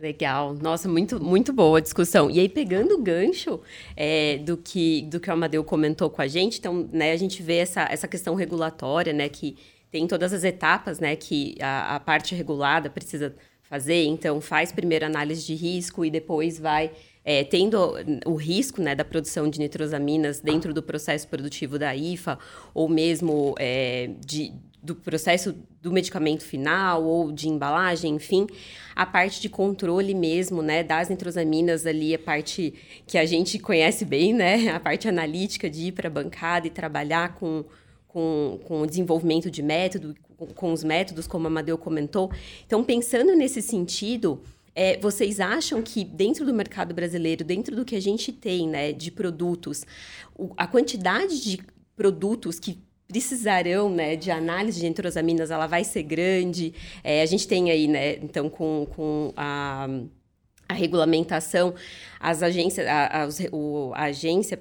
Legal, 0.00 0.54
nossa, 0.54 0.88
muito, 0.88 1.22
muito 1.22 1.52
boa 1.52 1.78
a 1.78 1.80
discussão. 1.80 2.30
E 2.30 2.38
aí, 2.38 2.48
pegando 2.48 2.94
o 2.94 3.02
gancho 3.02 3.60
é, 3.96 4.38
do, 4.38 4.56
que, 4.56 5.02
do 5.02 5.18
que 5.18 5.28
o 5.28 5.32
Amadeu 5.32 5.64
comentou 5.64 6.08
com 6.08 6.22
a 6.22 6.28
gente, 6.28 6.60
então, 6.60 6.88
né, 6.92 7.10
a 7.10 7.16
gente 7.16 7.42
vê 7.42 7.56
essa, 7.56 7.82
essa 7.90 8.06
questão 8.06 8.36
regulatória, 8.36 9.12
né, 9.12 9.28
que 9.28 9.56
tem 9.90 10.06
todas 10.06 10.32
as 10.32 10.44
etapas, 10.44 11.00
né, 11.00 11.16
que 11.16 11.56
a, 11.60 11.96
a 11.96 12.00
parte 12.00 12.32
regulada 12.32 12.88
precisa 12.88 13.34
fazer. 13.62 14.04
Então, 14.04 14.40
faz 14.40 14.70
primeiro 14.70 15.04
análise 15.04 15.44
de 15.44 15.56
risco 15.56 16.04
e 16.04 16.10
depois 16.10 16.60
vai 16.60 16.92
é, 17.24 17.44
tendo 17.44 17.94
o 18.26 18.34
risco 18.34 18.80
né, 18.80 18.94
da 18.94 19.04
produção 19.04 19.48
de 19.48 19.58
nitrosaminas 19.58 20.40
dentro 20.40 20.72
do 20.72 20.82
processo 20.82 21.28
produtivo 21.28 21.78
da 21.78 21.94
IFA, 21.94 22.38
ou 22.72 22.88
mesmo 22.88 23.54
é, 23.58 24.10
de, 24.24 24.52
do 24.82 24.94
processo 24.94 25.54
do 25.82 25.92
medicamento 25.92 26.42
final 26.42 27.04
ou 27.04 27.30
de 27.30 27.48
embalagem, 27.48 28.14
enfim, 28.14 28.46
a 28.94 29.04
parte 29.04 29.40
de 29.40 29.48
controle 29.48 30.14
mesmo, 30.14 30.62
né, 30.62 30.82
das 30.82 31.08
nitrosaminas 31.08 31.86
ali, 31.86 32.14
a 32.14 32.18
parte 32.18 32.74
que 33.06 33.18
a 33.18 33.26
gente 33.26 33.58
conhece 33.58 34.04
bem, 34.04 34.32
né, 34.32 34.70
a 34.74 34.80
parte 34.80 35.08
analítica 35.08 35.68
de 35.68 35.88
ir 35.88 35.92
para 35.92 36.08
a 36.08 36.10
bancada 36.10 36.66
e 36.66 36.70
trabalhar 36.70 37.34
com, 37.34 37.64
com, 38.06 38.58
com 38.64 38.80
o 38.82 38.86
desenvolvimento 38.86 39.50
de 39.50 39.62
método, 39.62 40.14
com, 40.36 40.46
com 40.46 40.72
os 40.72 40.84
métodos, 40.84 41.26
como 41.26 41.46
a 41.46 41.50
Amadeu 41.50 41.76
comentou. 41.76 42.30
Então, 42.66 42.82
pensando 42.82 43.34
nesse 43.34 43.60
sentido, 43.60 44.40
é, 44.78 44.96
vocês 44.96 45.40
acham 45.40 45.82
que 45.82 46.04
dentro 46.04 46.46
do 46.46 46.54
mercado 46.54 46.94
brasileiro, 46.94 47.44
dentro 47.44 47.74
do 47.74 47.84
que 47.84 47.96
a 47.96 48.00
gente 48.00 48.30
tem, 48.30 48.68
né, 48.68 48.92
de 48.92 49.10
produtos, 49.10 49.84
o, 50.36 50.54
a 50.56 50.68
quantidade 50.68 51.42
de 51.42 51.58
produtos 51.96 52.60
que 52.60 52.78
precisarão 53.08 53.90
né, 53.90 54.14
de 54.14 54.30
análise 54.30 54.78
de 54.78 54.86
entrosaminas, 54.86 55.50
ela 55.50 55.66
vai 55.66 55.82
ser 55.82 56.04
grande. 56.04 56.72
É, 57.02 57.22
a 57.22 57.26
gente 57.26 57.48
tem 57.48 57.72
aí, 57.72 57.88
né, 57.88 58.18
então, 58.18 58.48
com, 58.48 58.86
com 58.94 59.32
a, 59.36 59.88
a 60.68 60.74
regulamentação, 60.74 61.74
as 62.20 62.40
agências, 62.40 62.86
a, 62.86 63.24
a, 63.24 63.28
o, 63.50 63.92
a 63.96 64.04
agência, 64.04 64.56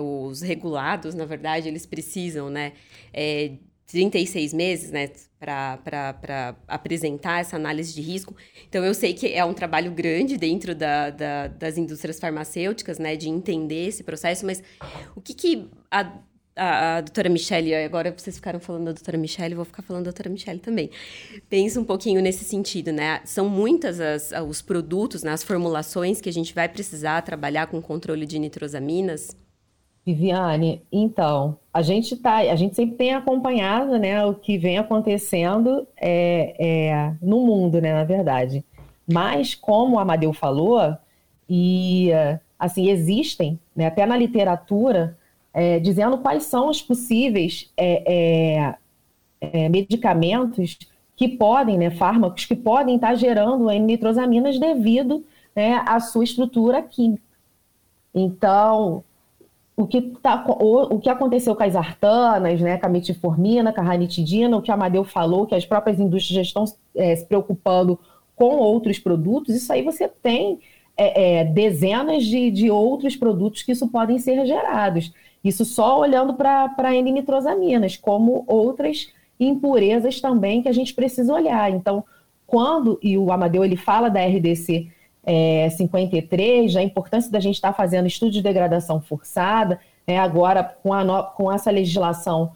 os 0.00 0.40
regulados, 0.40 1.14
na 1.14 1.26
verdade, 1.26 1.68
eles 1.68 1.84
precisam, 1.84 2.48
né, 2.48 2.72
é, 3.12 3.52
36 3.88 4.52
meses, 4.52 4.90
né, 4.90 5.10
para 5.40 6.54
apresentar 6.68 7.40
essa 7.40 7.56
análise 7.56 7.94
de 7.94 8.02
risco. 8.02 8.36
Então, 8.68 8.84
eu 8.84 8.92
sei 8.92 9.14
que 9.14 9.32
é 9.32 9.42
um 9.44 9.54
trabalho 9.54 9.90
grande 9.90 10.36
dentro 10.36 10.74
da, 10.74 11.08
da, 11.10 11.48
das 11.48 11.78
indústrias 11.78 12.20
farmacêuticas, 12.20 12.98
né, 12.98 13.16
de 13.16 13.28
entender 13.28 13.86
esse 13.86 14.04
processo, 14.04 14.44
mas 14.44 14.62
o 15.16 15.22
que, 15.22 15.32
que 15.32 15.68
a, 15.90 16.12
a, 16.54 16.96
a 16.96 17.00
doutora 17.00 17.30
Michelle, 17.30 17.74
agora 17.76 18.14
vocês 18.14 18.36
ficaram 18.36 18.60
falando 18.60 18.84
da 18.84 18.92
doutora 18.92 19.16
Michelle, 19.16 19.54
vou 19.54 19.64
ficar 19.64 19.82
falando 19.82 20.04
da 20.04 20.10
doutora 20.10 20.28
Michelle 20.28 20.60
também. 20.60 20.90
Pensa 21.48 21.80
um 21.80 21.84
pouquinho 21.84 22.20
nesse 22.20 22.44
sentido, 22.44 22.92
né? 22.92 23.22
São 23.24 23.48
muitas 23.48 24.00
as, 24.00 24.32
os 24.46 24.60
produtos, 24.60 25.22
né, 25.22 25.32
as 25.32 25.42
formulações 25.42 26.20
que 26.20 26.28
a 26.28 26.32
gente 26.32 26.54
vai 26.54 26.68
precisar 26.68 27.22
trabalhar 27.22 27.68
com 27.68 27.80
controle 27.80 28.26
de 28.26 28.38
nitrosaminas. 28.38 29.34
Viviane, 30.14 30.82
então, 30.90 31.56
a 31.72 31.82
gente 31.82 32.16
tá, 32.16 32.36
a 32.36 32.56
gente 32.56 32.74
sempre 32.74 32.96
tem 32.96 33.14
acompanhado, 33.14 33.98
né, 33.98 34.24
o 34.24 34.34
que 34.34 34.56
vem 34.56 34.78
acontecendo 34.78 35.86
é, 35.96 36.54
é, 36.58 37.14
no 37.20 37.40
mundo, 37.40 37.80
né, 37.80 37.92
na 37.92 38.04
verdade. 38.04 38.64
Mas, 39.06 39.54
como 39.54 39.96
o 39.96 39.98
Amadeu 39.98 40.32
falou, 40.32 40.96
e 41.48 42.10
assim, 42.58 42.90
existem, 42.90 43.58
né, 43.74 43.86
até 43.86 44.04
na 44.04 44.16
literatura, 44.16 45.16
é, 45.54 45.78
dizendo 45.78 46.18
quais 46.18 46.44
são 46.44 46.68
os 46.68 46.82
possíveis 46.82 47.70
é, 47.76 48.02
é, 48.06 48.74
é, 49.40 49.68
medicamentos 49.68 50.78
que 51.16 51.28
podem, 51.28 51.78
né, 51.78 51.90
fármacos 51.90 52.44
que 52.44 52.56
podem 52.56 52.96
estar 52.96 53.14
gerando 53.14 53.68
nitrosaminas 53.70 54.58
devido 54.58 55.24
né, 55.54 55.82
à 55.86 56.00
sua 56.00 56.24
estrutura 56.24 56.82
química. 56.82 57.22
Então, 58.14 59.04
o 59.78 59.86
que, 59.86 60.02
tá, 60.20 60.44
o, 60.48 60.96
o 60.96 60.98
que 60.98 61.08
aconteceu 61.08 61.54
com 61.54 61.62
as 61.62 61.76
artanas, 61.76 62.60
né, 62.60 62.76
com 62.78 62.86
a 62.86 62.88
metformina, 62.88 63.72
com 63.72 63.80
a 63.80 63.84
ranitidina, 63.84 64.56
o 64.56 64.60
que 64.60 64.72
a 64.72 64.74
Amadeu 64.74 65.04
falou, 65.04 65.46
que 65.46 65.54
as 65.54 65.64
próprias 65.64 66.00
indústrias 66.00 66.34
já 66.34 66.42
estão 66.42 66.64
é, 66.96 67.14
se 67.14 67.24
preocupando 67.24 67.96
com 68.34 68.56
outros 68.56 68.98
produtos, 68.98 69.54
isso 69.54 69.72
aí 69.72 69.82
você 69.82 70.08
tem 70.08 70.58
é, 70.96 71.42
é, 71.42 71.44
dezenas 71.44 72.24
de, 72.24 72.50
de 72.50 72.68
outros 72.68 73.14
produtos 73.14 73.62
que 73.62 73.70
isso 73.70 73.86
podem 73.86 74.18
ser 74.18 74.44
gerados. 74.46 75.12
Isso 75.44 75.64
só 75.64 76.00
olhando 76.00 76.34
para 76.34 76.96
N-nitrosaminas, 76.96 77.96
como 77.96 78.42
outras 78.48 79.12
impurezas 79.38 80.20
também 80.20 80.60
que 80.60 80.68
a 80.68 80.72
gente 80.72 80.92
precisa 80.92 81.32
olhar. 81.32 81.70
Então, 81.70 82.04
quando, 82.44 82.98
e 83.00 83.16
o 83.16 83.30
Amadeu 83.30 83.64
ele 83.64 83.76
fala 83.76 84.08
da 84.08 84.20
RDC 84.26 84.88
é, 85.28 85.68
53, 85.70 86.74
da 86.74 86.82
importância 86.82 87.30
da 87.30 87.38
gente 87.38 87.56
estar 87.56 87.68
tá 87.68 87.74
fazendo 87.74 88.06
estudo 88.06 88.32
de 88.32 88.42
degradação 88.42 89.00
forçada, 89.00 89.78
né, 90.06 90.18
agora 90.18 90.64
com, 90.82 90.92
a 90.92 91.04
no, 91.04 91.22
com 91.22 91.52
essa 91.52 91.70
legislação 91.70 92.52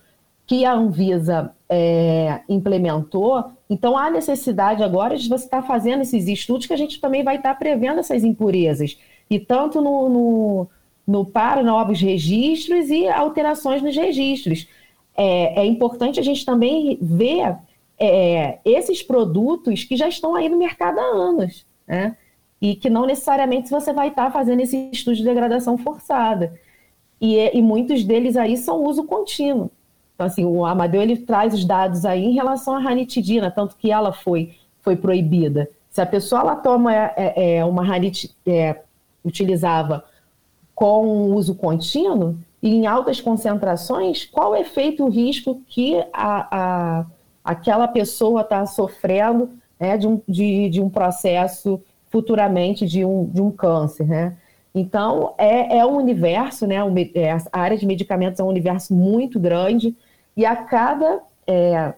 que 0.47 0.65
a 0.65 0.73
Anvisa 0.73 1.53
é, 1.69 2.41
implementou, 2.49 3.45
então 3.69 3.97
há 3.97 4.11
necessidade 4.11 4.83
agora 4.83 5.17
de 5.17 5.29
você 5.29 5.45
estar 5.45 5.63
tá 5.63 5.67
fazendo 5.67 6.03
esses 6.03 6.27
estudos 6.27 6.67
que 6.67 6.73
a 6.73 6.77
gente 6.77 7.01
também 7.01 7.23
vai 7.23 7.37
estar 7.37 7.53
tá 7.53 7.59
prevendo 7.59 8.01
essas 8.01 8.25
impurezas. 8.25 8.99
E 9.31 9.39
tanto 9.39 9.81
no, 9.81 10.09
no 10.09 10.69
no 11.07 11.25
para 11.25 11.63
novos 11.63 12.01
registros 12.01 12.89
e 12.89 13.09
alterações 13.09 13.83
nos 13.83 13.97
registros. 13.97 14.69
É, 15.17 15.61
é 15.61 15.67
importante 15.67 16.21
a 16.21 16.23
gente 16.23 16.45
também 16.45 16.99
ver 17.01 17.57
é, 17.99 18.59
esses 18.65 19.03
produtos 19.03 19.85
que 19.85 19.97
já 19.97 20.09
estão 20.09 20.35
aí 20.35 20.49
no 20.49 20.57
mercado 20.57 20.99
há 20.99 21.05
anos, 21.05 21.67
né? 21.87 22.17
E 22.63 22.77
que 22.77 22.89
não 22.89 23.05
necessariamente 23.05 23.69
você 23.69 23.93
vai 23.93 24.09
estar 24.09 24.31
fazendo 24.31 24.61
esse 24.61 24.89
estudo 24.93 25.17
de 25.17 25.25
degradação 25.25 25.77
forçada. 25.77 26.59
E, 27.21 27.37
e 27.53 27.61
muitos 27.61 28.05
deles 28.05 28.37
aí 28.37 28.57
são 28.57 28.85
uso 28.85 29.05
contínuo. 29.05 29.71
Então, 30.15 30.27
assim, 30.27 30.45
o 30.45 30.65
Amadeu 30.65 31.03
ele 31.03 31.17
traz 31.17 31.53
os 31.53 31.65
dados 31.65 32.05
aí 32.05 32.25
em 32.25 32.35
relação 32.35 32.75
à 32.75 32.79
ranitidina, 32.79 33.51
tanto 33.51 33.77
que 33.77 33.91
ela 33.91 34.13
foi, 34.13 34.55
foi 34.81 34.95
proibida. 34.95 35.69
Se 35.91 36.01
a 36.01 36.07
pessoa 36.07 36.41
ela 36.41 36.57
toma 36.57 36.95
é, 36.95 37.59
é 37.59 37.65
uma 37.65 37.85
ranitidina, 37.85 38.39
é, 38.47 38.81
utilizava 39.25 40.05
com 40.75 41.35
uso 41.35 41.55
contínuo 41.55 42.39
e 42.63 42.75
em 42.75 42.87
altas 42.87 43.21
concentrações, 43.21 44.25
qual 44.25 44.53
o 44.53 44.57
efeito 44.57 45.03
e 45.03 45.07
o 45.07 45.09
risco 45.09 45.61
que 45.67 45.97
a, 46.13 47.01
a 47.01 47.07
aquela 47.45 47.89
pessoa 47.89 48.43
está 48.43 48.65
sofrendo 48.67 49.51
né, 49.79 49.97
de, 49.97 50.07
um, 50.07 50.21
de, 50.29 50.69
de 50.69 50.81
um 50.81 50.89
processo 50.89 51.81
futuramente 52.13 52.87
de 52.87 53.05
um, 53.05 53.25
de 53.25 53.43
um 53.43 53.51
câncer, 53.51 54.07
né? 54.07 54.37
Então, 54.73 55.35
é, 55.37 55.79
é 55.79 55.85
um 55.85 55.97
universo, 55.97 56.67
né? 56.67 56.77
É, 57.15 57.33
a 57.33 57.61
área 57.61 57.77
de 57.77 57.85
medicamentos 57.85 58.39
é 58.39 58.45
um 58.45 58.49
universo 58.49 58.95
muito 58.95 59.41
grande 59.41 59.97
e 60.37 60.47
a 60.47 60.55
cada... 60.55 61.21
É, 61.47 61.95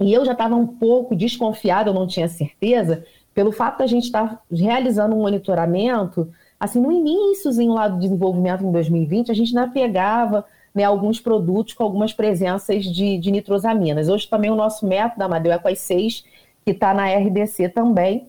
e 0.00 0.12
eu 0.12 0.24
já 0.24 0.32
estava 0.32 0.56
um 0.56 0.66
pouco 0.66 1.14
desconfiada, 1.14 1.88
eu 1.88 1.94
não 1.94 2.06
tinha 2.06 2.28
certeza, 2.28 3.04
pelo 3.32 3.52
fato 3.52 3.78
da 3.78 3.86
gente 3.86 4.04
estar 4.04 4.28
tá 4.28 4.42
realizando 4.50 5.14
um 5.14 5.20
monitoramento 5.20 6.28
Assim, 6.58 6.80
no 6.80 6.90
iníciozinho 6.90 7.72
lá 7.72 7.86
do 7.86 7.98
desenvolvimento 7.98 8.64
em 8.64 8.72
2020, 8.72 9.30
a 9.30 9.34
gente 9.34 9.56
ainda 9.56 9.70
pegava 9.70 10.44
né, 10.74 10.84
alguns 10.84 11.20
produtos 11.20 11.74
com 11.74 11.84
algumas 11.84 12.12
presenças 12.12 12.84
de, 12.84 13.18
de 13.18 13.30
nitrosaminas. 13.30 14.08
Hoje 14.08 14.28
também 14.28 14.50
o 14.50 14.56
nosso 14.56 14.86
método, 14.86 15.22
Amadeu, 15.22 15.52
é 15.52 15.58
com 15.58 15.68
as 15.68 15.78
seis, 15.78 16.24
que 16.64 16.72
está 16.72 16.94
na 16.94 17.06
RDC 17.06 17.68
também. 17.68 18.28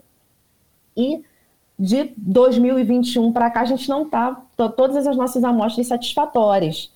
E 0.97 1.23
de 1.79 2.11
2021 2.17 3.31
para 3.31 3.51
cá, 3.51 3.61
a 3.61 3.65
gente 3.65 3.87
não 3.87 4.03
está, 4.03 4.33
todas 4.75 5.05
as 5.05 5.15
nossas 5.15 5.43
amostras 5.43 5.87
satisfatórias. 5.87 6.91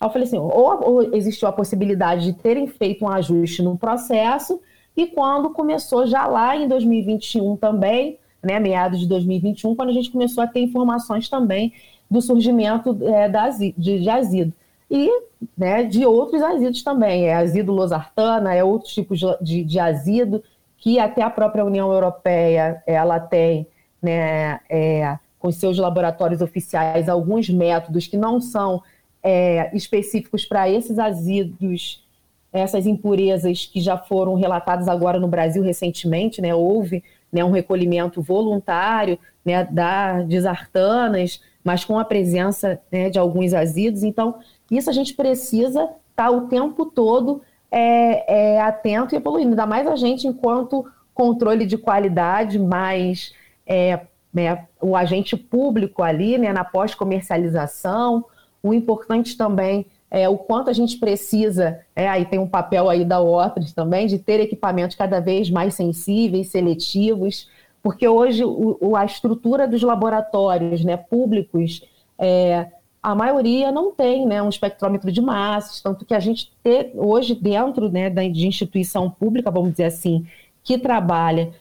Aí 0.00 0.08
eu 0.08 0.12
falei 0.12 0.26
assim, 0.26 0.38
ou, 0.38 0.84
ou 0.84 1.14
existiu 1.14 1.46
a 1.46 1.52
possibilidade 1.52 2.24
de 2.24 2.32
terem 2.32 2.66
feito 2.66 3.04
um 3.04 3.08
ajuste 3.08 3.62
no 3.62 3.78
processo, 3.78 4.60
e 4.96 5.06
quando 5.06 5.50
começou 5.50 6.06
já 6.06 6.26
lá 6.26 6.56
em 6.56 6.66
2021 6.66 7.56
também, 7.56 8.18
né, 8.42 8.58
meados 8.58 9.00
de 9.00 9.08
2021, 9.08 9.74
quando 9.74 9.90
a 9.90 9.92
gente 9.92 10.10
começou 10.10 10.42
a 10.42 10.46
ter 10.46 10.60
informações 10.60 11.28
também 11.28 11.72
do 12.10 12.20
surgimento 12.20 12.96
é, 13.02 13.28
da, 13.28 13.48
de, 13.48 13.72
de 13.72 14.10
azido. 14.10 14.52
E 14.90 15.10
né, 15.56 15.84
de 15.84 16.04
outros 16.04 16.42
azidos 16.42 16.82
também, 16.82 17.26
é 17.26 17.34
azido 17.34 17.72
losartana, 17.72 18.54
é 18.54 18.62
outros 18.62 18.92
tipos 18.92 19.18
de, 19.40 19.64
de 19.64 19.78
azido, 19.78 20.42
que 20.84 20.98
até 20.98 21.22
a 21.22 21.30
própria 21.30 21.64
União 21.64 21.90
Europeia 21.90 22.82
ela 22.86 23.18
tem, 23.18 23.66
né, 24.02 24.60
é, 24.68 25.18
com 25.38 25.50
seus 25.50 25.78
laboratórios 25.78 26.42
oficiais, 26.42 27.08
alguns 27.08 27.48
métodos 27.48 28.06
que 28.06 28.18
não 28.18 28.38
são 28.38 28.82
é, 29.22 29.74
específicos 29.74 30.44
para 30.44 30.68
esses 30.68 30.98
azidos, 30.98 32.06
essas 32.52 32.86
impurezas 32.86 33.64
que 33.64 33.80
já 33.80 33.96
foram 33.96 34.34
relatadas 34.34 34.86
agora 34.86 35.18
no 35.18 35.26
Brasil 35.26 35.62
recentemente, 35.62 36.42
né, 36.42 36.54
houve 36.54 37.02
né, 37.32 37.42
um 37.42 37.50
recolhimento 37.50 38.20
voluntário 38.20 39.18
né, 39.42 39.64
da 39.64 40.20
desartanas, 40.20 41.40
mas 41.64 41.82
com 41.82 41.98
a 41.98 42.04
presença 42.04 42.78
né, 42.92 43.08
de 43.08 43.18
alguns 43.18 43.54
azidos. 43.54 44.02
Então, 44.02 44.34
isso 44.70 44.90
a 44.90 44.92
gente 44.92 45.14
precisa 45.14 45.84
estar 45.84 46.26
tá 46.26 46.30
o 46.30 46.42
tempo 46.42 46.84
todo 46.84 47.40
é, 47.76 48.54
é, 48.54 48.60
atento 48.60 49.14
e 49.14 49.18
evoluindo, 49.18 49.50
ainda 49.50 49.66
mais 49.66 49.84
a 49.88 49.96
gente 49.96 50.28
enquanto 50.28 50.86
controle 51.12 51.66
de 51.66 51.76
qualidade, 51.76 52.56
mais 52.56 53.34
é, 53.66 54.00
né, 54.32 54.66
o 54.80 54.94
agente 54.94 55.36
público 55.36 56.00
ali 56.00 56.38
né, 56.38 56.52
na 56.52 56.62
pós-comercialização. 56.64 58.24
O 58.62 58.72
importante 58.72 59.36
também 59.36 59.86
é, 60.08 60.28
o 60.28 60.38
quanto 60.38 60.70
a 60.70 60.72
gente 60.72 60.98
precisa, 60.98 61.80
é, 61.96 62.08
aí 62.08 62.24
tem 62.24 62.38
um 62.38 62.46
papel 62.46 62.88
aí 62.88 63.04
da 63.04 63.20
Waters 63.20 63.72
também, 63.72 64.06
de 64.06 64.20
ter 64.20 64.38
equipamentos 64.38 64.94
cada 64.94 65.18
vez 65.18 65.50
mais 65.50 65.74
sensíveis, 65.74 66.52
seletivos, 66.52 67.48
porque 67.82 68.06
hoje 68.06 68.44
o, 68.44 68.94
a 68.94 69.04
estrutura 69.04 69.66
dos 69.66 69.82
laboratórios 69.82 70.84
né, 70.84 70.96
públicos, 70.96 71.82
é, 72.16 72.68
a 73.04 73.14
maioria 73.14 73.70
não 73.70 73.92
tem 73.92 74.24
né, 74.24 74.42
um 74.42 74.48
espectrômetro 74.48 75.12
de 75.12 75.20
massas, 75.20 75.82
tanto 75.82 76.06
que 76.06 76.14
a 76.14 76.18
gente 76.18 76.50
ter 76.62 76.90
hoje 76.94 77.34
dentro 77.34 77.90
né, 77.90 78.08
de 78.08 78.46
instituição 78.46 79.10
pública, 79.10 79.50
vamos 79.50 79.72
dizer 79.72 79.84
assim, 79.84 80.26
que 80.62 80.78
trabalha 80.78 81.52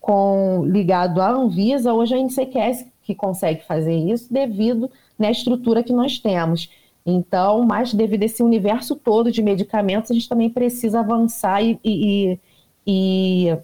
com 0.00 0.64
ligado 0.64 1.20
à 1.20 1.28
Anvisa, 1.28 1.92
hoje 1.92 2.14
a 2.14 2.18
NCQS 2.18 2.86
que 3.02 3.16
consegue 3.16 3.64
fazer 3.64 3.96
isso 3.96 4.32
devido 4.32 4.86
à 4.86 5.22
né, 5.24 5.32
estrutura 5.32 5.82
que 5.82 5.92
nós 5.92 6.20
temos. 6.20 6.70
Então, 7.04 7.64
mas 7.64 7.92
devido 7.92 8.22
a 8.22 8.26
esse 8.26 8.40
universo 8.40 8.94
todo 8.94 9.32
de 9.32 9.42
medicamentos, 9.42 10.08
a 10.08 10.14
gente 10.14 10.28
também 10.28 10.48
precisa 10.48 11.00
avançar 11.00 11.64
e, 11.64 11.80
e, 11.84 12.38
e, 12.86 13.56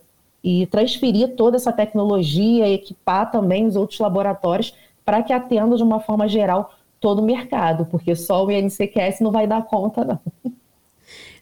e 0.42 0.66
transferir 0.66 1.36
toda 1.36 1.56
essa 1.56 1.72
tecnologia, 1.72 2.68
equipar 2.68 3.30
também 3.30 3.64
os 3.64 3.76
outros 3.76 4.00
laboratórios 4.00 4.74
para 5.04 5.22
que 5.22 5.32
atendam 5.32 5.76
de 5.76 5.84
uma 5.84 6.00
forma 6.00 6.26
geral 6.26 6.72
todo 7.00 7.20
o 7.20 7.24
mercado, 7.24 7.86
porque 7.86 8.14
só 8.16 8.44
o 8.44 8.50
INCQS 8.50 9.20
não 9.20 9.30
vai 9.30 9.46
dar 9.46 9.62
conta, 9.62 10.04
não. 10.04 10.20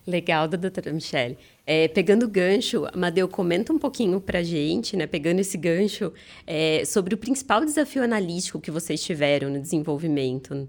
Legal, 0.07 0.47
doutora 0.47 0.92
Michelle. 0.92 1.37
É, 1.66 1.88
pegando 1.88 2.27
o 2.27 2.29
gancho, 2.29 2.87
Amadeu, 2.92 3.29
comenta 3.29 3.73
um 3.73 3.79
pouquinho 3.79 4.21
para 4.21 4.38
a 4.38 4.42
gente, 4.42 4.97
né, 4.97 5.05
pegando 5.05 5.40
esse 5.40 5.59
gancho, 5.59 6.12
é, 6.47 6.85
sobre 6.85 7.14
o 7.14 7.19
principal 7.19 7.64
desafio 7.64 8.05
analítico 8.05 8.61
que 8.61 8.71
vocês 8.71 9.03
tiveram 9.03 9.51
no 9.51 9.61
desenvolvimento. 9.61 10.69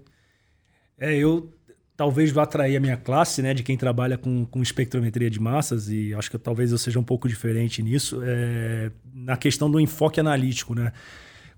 É, 0.98 1.16
eu 1.16 1.52
talvez 1.96 2.32
vá 2.32 2.42
atrair 2.42 2.76
a 2.76 2.80
minha 2.80 2.96
classe, 2.96 3.40
né, 3.42 3.54
de 3.54 3.62
quem 3.62 3.76
trabalha 3.76 4.18
com, 4.18 4.44
com 4.44 4.60
espectrometria 4.60 5.30
de 5.30 5.40
massas, 5.40 5.88
e 5.88 6.14
acho 6.14 6.30
que 6.30 6.38
talvez 6.38 6.72
eu 6.72 6.78
seja 6.78 6.98
um 6.98 7.04
pouco 7.04 7.28
diferente 7.28 7.82
nisso, 7.82 8.20
é, 8.24 8.90
na 9.14 9.36
questão 9.36 9.70
do 9.70 9.78
enfoque 9.78 10.18
analítico, 10.18 10.74
né? 10.74 10.92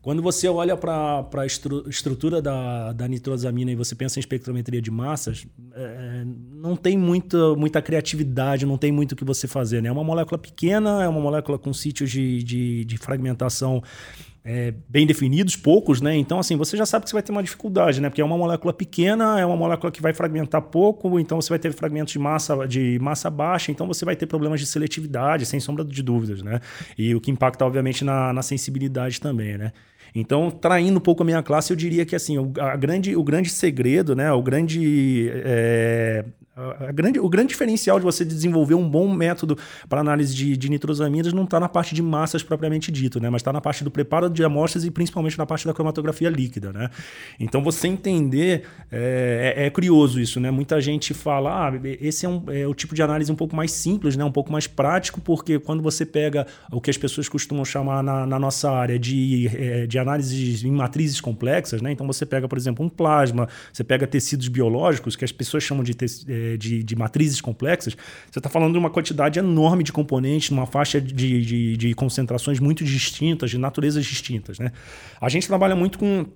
Quando 0.02 0.22
você 0.22 0.48
olha 0.48 0.76
para 0.78 1.26
a 1.36 1.46
estru 1.46 1.86
estrutura 1.86 2.40
da, 2.40 2.92
da 2.92 3.06
nitrosamina 3.06 3.70
e 3.70 3.74
você 3.74 3.94
pensa 3.94 4.18
em 4.18 4.20
espectrometria 4.20 4.80
de 4.80 4.90
massas, 4.90 5.46
é, 5.74 6.24
não 6.52 6.74
tem 6.74 6.96
muita, 6.96 7.54
muita 7.54 7.82
criatividade, 7.82 8.64
não 8.64 8.78
tem 8.78 8.90
muito 8.90 9.12
o 9.12 9.16
que 9.16 9.24
você 9.24 9.46
fazer. 9.46 9.82
Né? 9.82 9.90
É 9.90 9.92
uma 9.92 10.02
molécula 10.02 10.38
pequena, 10.38 11.02
é 11.02 11.08
uma 11.08 11.20
molécula 11.20 11.58
com 11.58 11.72
sítios 11.74 12.10
de, 12.10 12.42
de, 12.42 12.84
de 12.86 12.96
fragmentação 12.96 13.82
é, 14.52 14.74
bem 14.88 15.06
definidos, 15.06 15.54
poucos, 15.54 16.00
né? 16.00 16.16
Então, 16.16 16.40
assim, 16.40 16.56
você 16.56 16.76
já 16.76 16.84
sabe 16.84 17.04
que 17.04 17.10
você 17.10 17.14
vai 17.14 17.22
ter 17.22 17.30
uma 17.30 17.42
dificuldade, 17.42 18.00
né? 18.00 18.08
Porque 18.08 18.20
é 18.20 18.24
uma 18.24 18.36
molécula 18.36 18.72
pequena, 18.72 19.38
é 19.38 19.46
uma 19.46 19.56
molécula 19.56 19.92
que 19.92 20.02
vai 20.02 20.12
fragmentar 20.12 20.60
pouco, 20.60 21.20
então 21.20 21.40
você 21.40 21.50
vai 21.50 21.58
ter 21.60 21.72
fragmentos 21.72 22.12
de 22.12 22.18
massa, 22.18 22.66
de 22.66 22.98
massa 23.00 23.30
baixa, 23.30 23.70
então 23.70 23.86
você 23.86 24.04
vai 24.04 24.16
ter 24.16 24.26
problemas 24.26 24.58
de 24.58 24.66
seletividade, 24.66 25.46
sem 25.46 25.60
sombra 25.60 25.84
de 25.84 26.02
dúvidas, 26.02 26.42
né? 26.42 26.58
E 26.98 27.14
o 27.14 27.20
que 27.20 27.30
impacta, 27.30 27.64
obviamente, 27.64 28.04
na, 28.04 28.32
na 28.32 28.42
sensibilidade 28.42 29.20
também, 29.20 29.56
né? 29.56 29.72
Então, 30.12 30.50
traindo 30.50 30.98
um 30.98 31.00
pouco 31.00 31.22
a 31.22 31.26
minha 31.26 31.44
classe, 31.44 31.72
eu 31.72 31.76
diria 31.76 32.04
que 32.04 32.16
assim, 32.16 32.36
o, 32.36 32.52
grande, 32.76 33.14
o 33.14 33.22
grande 33.22 33.50
segredo, 33.50 34.16
né, 34.16 34.32
o 34.32 34.42
grande 34.42 35.30
é, 35.44 36.24
a 36.88 36.92
grande, 36.92 37.18
o 37.18 37.28
grande 37.28 37.48
diferencial 37.48 37.98
de 37.98 38.04
você 38.04 38.24
desenvolver 38.24 38.74
um 38.74 38.88
bom 38.88 39.12
método 39.12 39.56
para 39.88 40.00
análise 40.00 40.34
de, 40.34 40.56
de 40.56 40.68
nitrosaminas 40.68 41.32
não 41.32 41.44
está 41.44 41.58
na 41.58 41.68
parte 41.68 41.94
de 41.94 42.02
massas 42.02 42.42
propriamente 42.42 42.92
dito, 42.92 43.20
né? 43.20 43.30
mas 43.30 43.40
está 43.40 43.52
na 43.52 43.60
parte 43.60 43.82
do 43.82 43.90
preparo 43.90 44.28
de 44.28 44.44
amostras 44.44 44.84
e 44.84 44.90
principalmente 44.90 45.38
na 45.38 45.46
parte 45.46 45.66
da 45.66 45.72
cromatografia 45.72 46.28
líquida. 46.28 46.72
Né? 46.72 46.90
Então, 47.38 47.62
você 47.62 47.88
entender, 47.88 48.64
é, 48.90 49.54
é, 49.56 49.66
é 49.66 49.70
curioso 49.70 50.20
isso, 50.20 50.40
né? 50.40 50.50
muita 50.50 50.80
gente 50.80 51.14
fala, 51.14 51.68
ah, 51.68 51.80
esse 52.00 52.26
é, 52.26 52.28
um, 52.28 52.44
é 52.48 52.66
o 52.66 52.74
tipo 52.74 52.94
de 52.94 53.02
análise 53.02 53.30
um 53.30 53.36
pouco 53.36 53.56
mais 53.56 53.72
simples, 53.72 54.16
né? 54.16 54.24
um 54.24 54.32
pouco 54.32 54.52
mais 54.52 54.66
prático, 54.66 55.20
porque 55.20 55.58
quando 55.58 55.82
você 55.82 56.04
pega 56.04 56.46
o 56.70 56.80
que 56.80 56.90
as 56.90 56.96
pessoas 56.96 57.28
costumam 57.28 57.64
chamar 57.64 58.02
na, 58.02 58.26
na 58.26 58.38
nossa 58.38 58.70
área 58.70 58.98
de, 58.98 59.50
é, 59.54 59.86
de 59.86 59.98
análise 59.98 60.66
em 60.66 60.72
matrizes 60.72 61.20
complexas, 61.20 61.80
né? 61.80 61.92
então 61.92 62.06
você 62.06 62.26
pega, 62.26 62.48
por 62.48 62.58
exemplo, 62.58 62.84
um 62.84 62.88
plasma, 62.88 63.48
você 63.72 63.84
pega 63.84 64.06
tecidos 64.06 64.48
biológicos, 64.48 65.16
que 65.16 65.24
as 65.24 65.32
pessoas 65.32 65.62
chamam 65.62 65.82
de 65.82 65.94
tecidos 65.94 66.49
de, 66.56 66.82
de 66.82 66.96
matrizes 66.96 67.40
complexas, 67.40 67.96
você 68.30 68.38
está 68.38 68.48
falando 68.48 68.72
de 68.72 68.78
uma 68.78 68.90
quantidade 68.90 69.38
enorme 69.38 69.82
de 69.82 69.92
componentes, 69.92 70.50
numa 70.50 70.66
faixa 70.66 71.00
de, 71.00 71.44
de, 71.44 71.76
de 71.76 71.94
concentrações 71.94 72.60
muito 72.60 72.84
distintas, 72.84 73.50
de 73.50 73.58
naturezas 73.58 74.04
distintas. 74.04 74.58
Né? 74.58 74.72
A 75.20 75.28
gente 75.28 75.46
trabalha 75.46 75.76
muito 75.76 75.98
com 75.98 76.26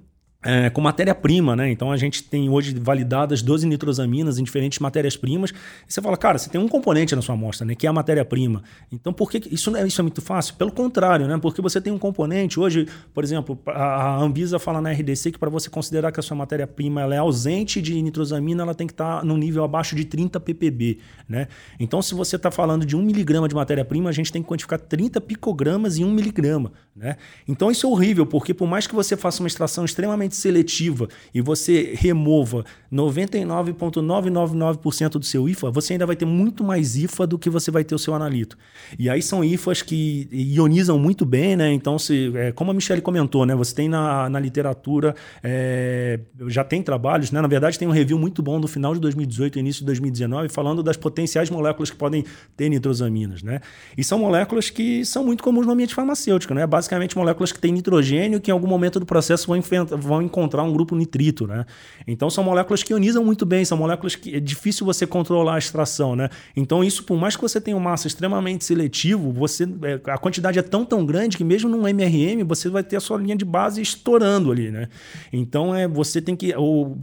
é, 0.45 0.69
com 0.69 0.81
matéria-prima, 0.81 1.57
né? 1.57 1.71
Então 1.71 1.91
a 1.91 1.97
gente 1.97 2.23
tem 2.23 2.51
hoje 2.51 2.75
validadas 2.79 3.41
12 3.41 3.67
nitrosaminas 3.67 4.39
em 4.39 4.45
diferentes 4.45 4.79
matérias-primas. 4.79 5.51
E 5.51 5.93
você 5.93 6.03
fala, 6.03 6.17
cara, 6.17 6.39
você 6.39 6.51
tem 6.51 6.61
um 6.61 6.69
componente 6.69 7.17
na 7.17 7.23
sua 7.23 7.35
amostra, 7.35 7.67
né? 7.67 7.75
Que 7.75 7.87
é 7.87 7.91
a 7.91 7.93
matéria-prima. 7.93 8.63
Então 8.93 9.13
por 9.13 9.31
que 9.31 9.43
isso 9.51 9.71
não 9.71 9.79
é, 9.79 9.87
isso 9.87 10.01
é 10.01 10.03
muito 10.03 10.21
fácil? 10.21 10.55
Pelo 10.55 10.71
contrário, 10.71 11.27
né? 11.27 11.39
Porque 11.39 11.63
você 11.63 11.81
tem 11.81 11.93
um 11.93 11.99
componente. 11.99 12.61
Hoje, 12.61 12.87
por 13.15 13.25
exemplo, 13.25 13.59
a 13.67 14.17
Anvisa 14.19 14.59
fala 14.59 14.81
na 14.81 14.93
RDC 14.93 15.33
que 15.33 15.39
para 15.39 15.51
você 15.51 15.71
considerar 15.71 16.13
que 16.13 16.21
a 16.21 16.23
sua 16.23 16.37
matéria-prima 16.37 17.03
é 17.15 17.19
ausente 17.19 17.81
de 17.81 18.01
nitrosamina, 18.03 18.63
ela 18.63 18.75
tem 18.75 18.87
que 18.87 18.93
estar 18.93 19.21
tá 19.21 19.25
num 19.25 19.37
nível 19.37 19.65
abaixo 19.65 19.97
de 19.97 20.05
30 20.05 20.39
ppb, 20.41 20.99
né? 21.29 21.49
Então 21.81 22.03
se 22.03 22.15
você 22.15 22.37
está 22.37 22.51
falando 22.51 22.85
de 22.85 22.95
1 22.95 23.03
miligrama 23.03 23.49
de 23.49 23.55
matéria-prima, 23.55 24.11
a 24.11 24.13
gente 24.13 24.31
tem 24.31 24.43
que 24.43 24.49
quantificar 24.49 24.79
30 24.79 25.21
picogramas 25.21 25.97
em 25.97 26.05
1 26.05 26.13
miligrama, 26.13 26.73
né? 26.95 27.17
Então 27.49 27.71
isso 27.71 27.87
é 27.87 27.89
horrível, 27.89 28.27
porque 28.27 28.53
por 28.53 28.69
mais 28.69 28.87
que 28.87 28.95
você 28.95 29.17
faça 29.17 29.43
uma 29.43 29.47
extração 29.47 29.85
extremamente 29.85 30.34
seletiva 30.35 31.09
e 31.33 31.41
você 31.41 31.95
remova 31.97 32.65
99,999% 32.93 35.11
do 35.11 35.25
seu 35.25 35.49
IFA, 35.49 35.71
você 35.71 35.95
ainda 35.95 36.07
vai 36.07 36.15
ter 36.15 36.25
muito 36.25 36.63
mais 36.63 36.97
IFA 36.97 37.27
do 37.27 37.39
que 37.39 37.51
você 37.51 37.71
vai 37.71 37.83
ter 37.83 37.95
o 37.95 37.99
seu 37.99 38.15
analito. 38.15 38.57
E 38.99 39.11
aí 39.11 39.23
são 39.23 39.43
IFAs 39.43 39.83
que 39.83 40.29
ionizam 40.33 40.99
muito 40.99 41.25
bem, 41.25 41.57
né? 41.57 41.73
Então, 41.73 41.99
se, 41.99 42.33
é, 42.37 42.53
como 42.53 42.71
a 42.71 42.75
Michelle 42.75 43.03
comentou, 43.03 43.45
né? 43.45 43.57
Você 43.57 43.75
tem 43.75 43.89
na, 43.89 44.31
na 44.31 44.39
literatura, 44.39 45.15
é, 45.43 46.21
já 46.47 46.63
tem 46.63 46.83
trabalhos, 46.83 47.33
né? 47.33 47.41
Na 47.41 47.49
verdade, 47.49 47.79
tem 47.79 47.89
um 47.89 47.93
review 47.93 48.19
muito 48.19 48.43
bom 48.43 48.61
do 48.61 48.69
final 48.69 48.95
de 48.95 49.01
2018 49.01 49.59
e 49.59 49.61
início 49.61 49.81
de 49.81 49.87
2019, 49.87 50.49
falando 50.49 50.83
das 50.83 50.97
potenciais 50.97 51.51
moléculas 51.51 51.91
que 51.91 51.97
podem 51.97 52.25
ter 52.57 52.69
nitrosaminas, 52.69 53.43
né? 53.43 53.61
E 53.97 54.05
são 54.05 54.19
moléculas 54.19 54.71
que 54.71 55.05
são 55.05 55.25
muito 55.25 55.43
comuns 55.43 55.67
no 55.67 55.73
ambiente 55.73 55.95
farmacêutico, 55.95 56.55
né? 56.55 56.67
Basicamente 56.67 57.17
moléculas 57.17 57.51
que 57.51 57.59
têm 57.59 57.73
nitrogênio 57.73 58.41
que 58.41 58.51
em 58.51 58.55
algum 58.55 58.69
momento 58.69 59.01
do 59.01 59.07
processo 59.07 59.47
vão, 59.47 59.61
vão 59.99 60.23
encontrar 60.25 60.63
um 60.63 60.73
grupo 60.73 60.97
nitrito, 60.97 61.47
né? 61.47 61.65
Então 62.07 62.29
são 62.31 62.43
moléculas 62.43 62.83
que 62.83 62.93
ionizam 62.93 63.25
muito 63.25 63.47
bem, 63.47 63.65
são 63.65 63.79
moléculas 63.79 64.17
que 64.17 64.35
é 64.35 64.41
difícil 64.41 64.85
você 64.85 65.07
controlar 65.07 65.55
a 65.55 65.59
extração, 65.59 66.17
né? 66.17 66.29
Então 66.57 66.83
isso, 66.83 67.05
por 67.05 67.17
mais 67.17 67.37
que 67.37 67.43
você 67.43 67.61
tenha 67.61 67.77
uma 67.77 67.91
massa 67.91 68.07
extremamente 68.07 68.65
seletivo, 68.65 69.31
você 69.31 69.65
é, 69.65 70.11
a 70.11 70.19
quantidade 70.19 70.59
é 70.59 70.63
tão 70.63 70.85
tão 70.85 71.05
grande 71.05 71.37
que 71.37 71.45
mesmo 71.45 71.69
num 71.69 71.87
MRM 71.87 72.43
você 72.45 72.69
vai 72.69 72.83
ter 72.83 72.97
a 72.97 73.01
sua 73.01 73.19
linha 73.19 73.37
de 73.37 73.45
base 73.45 73.81
estourando 73.81 74.51
ali, 74.51 74.71
né? 74.71 74.89
Então 75.33 75.75
é 75.75 75.87
você 75.87 76.21
tem 76.21 76.35
que 76.35 76.55
o, 76.57 76.97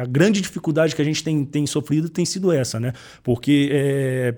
a 0.00 0.06
grande 0.06 0.40
dificuldade 0.40 0.94
que 0.94 1.02
a 1.02 1.04
gente 1.04 1.22
tem, 1.22 1.44
tem 1.44 1.66
sofrido 1.66 2.08
tem 2.08 2.24
sido 2.24 2.52
essa, 2.52 2.78
né? 2.78 2.92
Porque 3.22 3.68
é, 3.72 4.34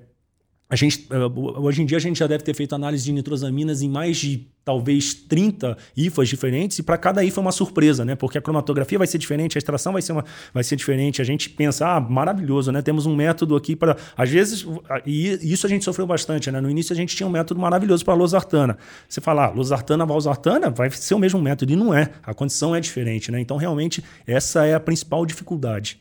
a 0.72 0.74
gente, 0.74 1.06
eh, 1.10 1.16
hoje 1.36 1.82
em 1.82 1.84
dia 1.84 1.98
a 1.98 2.00
gente 2.00 2.18
já 2.18 2.26
deve 2.26 2.42
ter 2.42 2.54
feito 2.54 2.74
análise 2.74 3.04
de 3.04 3.12
nitrosaminas 3.12 3.82
em 3.82 3.90
mais 3.90 4.16
de 4.16 4.48
talvez 4.64 5.12
30 5.12 5.76
IFAs 5.94 6.30
diferentes, 6.30 6.78
e 6.78 6.82
para 6.82 6.96
cada 6.96 7.22
IFA 7.22 7.40
é 7.40 7.42
uma 7.42 7.52
surpresa, 7.52 8.06
né? 8.06 8.14
Porque 8.14 8.38
a 8.38 8.40
cromatografia 8.40 8.96
vai 8.96 9.06
ser 9.06 9.18
diferente, 9.18 9.58
a 9.58 9.60
extração 9.60 9.92
vai 9.92 10.00
ser, 10.00 10.12
uma, 10.12 10.24
vai 10.54 10.64
ser 10.64 10.76
diferente. 10.76 11.20
A 11.20 11.26
gente 11.26 11.50
pensa, 11.50 11.86
ah, 11.86 12.00
maravilhoso, 12.00 12.72
né? 12.72 12.80
Temos 12.80 13.04
um 13.04 13.14
método 13.14 13.54
aqui 13.54 13.76
para. 13.76 13.98
Às 14.16 14.30
vezes, 14.30 14.66
e 15.04 15.38
isso 15.42 15.66
a 15.66 15.68
gente 15.68 15.84
sofreu 15.84 16.06
bastante, 16.06 16.50
né? 16.50 16.58
No 16.58 16.70
início 16.70 16.94
a 16.94 16.96
gente 16.96 17.14
tinha 17.14 17.26
um 17.26 17.30
método 17.30 17.60
maravilhoso 17.60 18.02
para 18.02 18.14
a 18.14 18.16
losartana. 18.16 18.78
Você 19.06 19.20
fala, 19.20 19.48
ah, 19.48 19.50
losartana, 19.50 20.06
valsartana, 20.06 20.70
vai 20.70 20.90
ser 20.90 21.14
o 21.14 21.18
mesmo 21.18 21.38
método, 21.38 21.70
e 21.70 21.76
não 21.76 21.92
é. 21.92 22.08
A 22.22 22.32
condição 22.32 22.74
é 22.74 22.80
diferente, 22.80 23.30
né? 23.30 23.38
Então, 23.38 23.58
realmente, 23.58 24.02
essa 24.26 24.64
é 24.64 24.72
a 24.72 24.80
principal 24.80 25.26
dificuldade. 25.26 26.00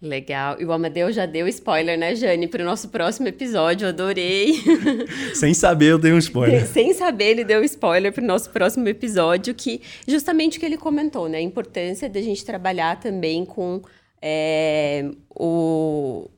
Legal. 0.00 0.60
E 0.60 0.64
o 0.64 0.72
Amadeu 0.72 1.10
já 1.10 1.26
deu 1.26 1.48
spoiler, 1.48 1.98
né, 1.98 2.14
Jane, 2.14 2.46
para 2.46 2.62
o 2.62 2.64
nosso 2.64 2.88
próximo 2.88 3.26
episódio. 3.26 3.88
adorei. 3.88 4.54
Sem 5.34 5.52
saber, 5.52 5.86
eu 5.86 5.98
dei 5.98 6.12
um 6.12 6.18
spoiler. 6.18 6.64
Sem 6.68 6.94
saber, 6.94 7.30
ele 7.30 7.44
deu 7.44 7.64
spoiler 7.64 8.12
para 8.12 8.22
o 8.22 8.26
nosso 8.26 8.50
próximo 8.50 8.86
episódio, 8.86 9.52
que 9.54 9.80
justamente 10.06 10.56
o 10.56 10.60
que 10.60 10.66
ele 10.66 10.76
comentou, 10.76 11.28
né? 11.28 11.38
A 11.38 11.42
importância 11.42 12.08
da 12.08 12.22
gente 12.22 12.44
trabalhar 12.44 13.00
também 13.00 13.44
com 13.44 13.82
é, 14.22 15.10
o, 15.30 16.30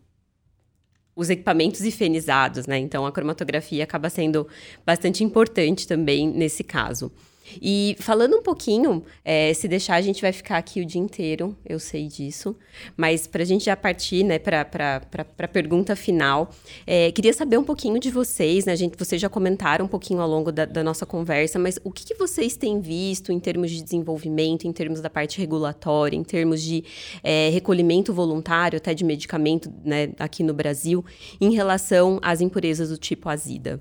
os 1.14 1.28
equipamentos 1.28 1.82
ifenizados, 1.82 2.66
né? 2.66 2.78
Então, 2.78 3.04
a 3.04 3.12
cromatografia 3.12 3.84
acaba 3.84 4.08
sendo 4.08 4.48
bastante 4.86 5.22
importante 5.22 5.86
também 5.86 6.26
nesse 6.26 6.64
caso. 6.64 7.12
E 7.60 7.96
falando 7.98 8.36
um 8.36 8.42
pouquinho, 8.42 9.02
é, 9.24 9.52
se 9.54 9.66
deixar, 9.66 9.96
a 9.96 10.00
gente 10.00 10.20
vai 10.20 10.32
ficar 10.32 10.58
aqui 10.58 10.80
o 10.80 10.84
dia 10.84 11.00
inteiro, 11.00 11.56
eu 11.66 11.78
sei 11.78 12.06
disso. 12.06 12.56
Mas 12.96 13.26
para 13.26 13.42
a 13.42 13.46
gente 13.46 13.64
já 13.64 13.76
partir 13.76 14.24
né, 14.24 14.38
para 14.38 15.00
a 15.38 15.48
pergunta 15.48 15.96
final, 15.96 16.50
é, 16.86 17.10
queria 17.12 17.32
saber 17.32 17.58
um 17.58 17.64
pouquinho 17.64 17.98
de 17.98 18.10
vocês, 18.10 18.64
né? 18.64 18.76
Gente, 18.76 18.96
vocês 18.98 19.20
já 19.20 19.28
comentaram 19.28 19.84
um 19.84 19.88
pouquinho 19.88 20.20
ao 20.20 20.28
longo 20.28 20.52
da, 20.52 20.64
da 20.64 20.84
nossa 20.84 21.06
conversa, 21.06 21.58
mas 21.58 21.78
o 21.82 21.90
que, 21.90 22.04
que, 22.04 22.14
vocês 22.14 22.56
têm 22.56 22.80
visto 22.80 23.32
em 23.32 23.40
termos 23.40 23.70
de 23.70 23.82
desenvolvimento, 23.82 24.66
em 24.66 24.72
termos 24.72 25.00
da 25.00 25.08
parte 25.08 25.38
regulatória, 25.38 26.16
em 26.16 26.24
termos 26.24 26.62
de 26.62 26.84
é, 27.22 27.48
recolhimento 27.48 28.12
voluntário, 28.12 28.76
até 28.76 28.92
de 28.92 29.04
medicamento 29.04 29.72
né, 29.84 30.12
aqui 30.18 30.42
no 30.42 30.52
Brasil, 30.52 31.04
em 31.40 31.54
relação 31.54 32.18
às 32.22 32.40
impurezas 32.40 32.90
do 32.90 32.98
tipo 32.98 33.28
azida? 33.28 33.80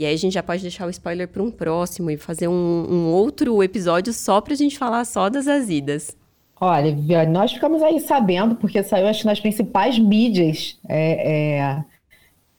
E 0.00 0.06
aí 0.06 0.14
a 0.14 0.16
gente 0.16 0.32
já 0.32 0.42
pode 0.42 0.62
deixar 0.62 0.86
o 0.86 0.90
spoiler 0.90 1.28
para 1.28 1.42
um 1.42 1.50
próximo 1.50 2.10
e 2.10 2.16
fazer 2.16 2.48
um, 2.48 2.86
um 2.90 3.12
outro 3.12 3.62
episódio 3.62 4.14
só 4.14 4.40
para 4.40 4.54
a 4.54 4.56
gente 4.56 4.78
falar 4.78 5.04
só 5.04 5.28
das 5.28 5.46
azidas. 5.46 6.16
Olha, 6.58 7.26
nós 7.26 7.52
ficamos 7.52 7.82
aí 7.82 8.00
sabendo, 8.00 8.54
porque 8.54 8.82
saiu 8.82 9.06
acho 9.06 9.26
nas 9.26 9.38
principais 9.38 9.98
mídias 9.98 10.78
é, 10.88 11.58
é, 11.58 11.84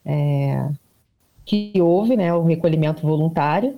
é, 0.06 0.68
que 1.44 1.72
houve 1.82 2.16
né, 2.16 2.32
o 2.32 2.44
recolhimento 2.44 3.02
voluntário 3.02 3.76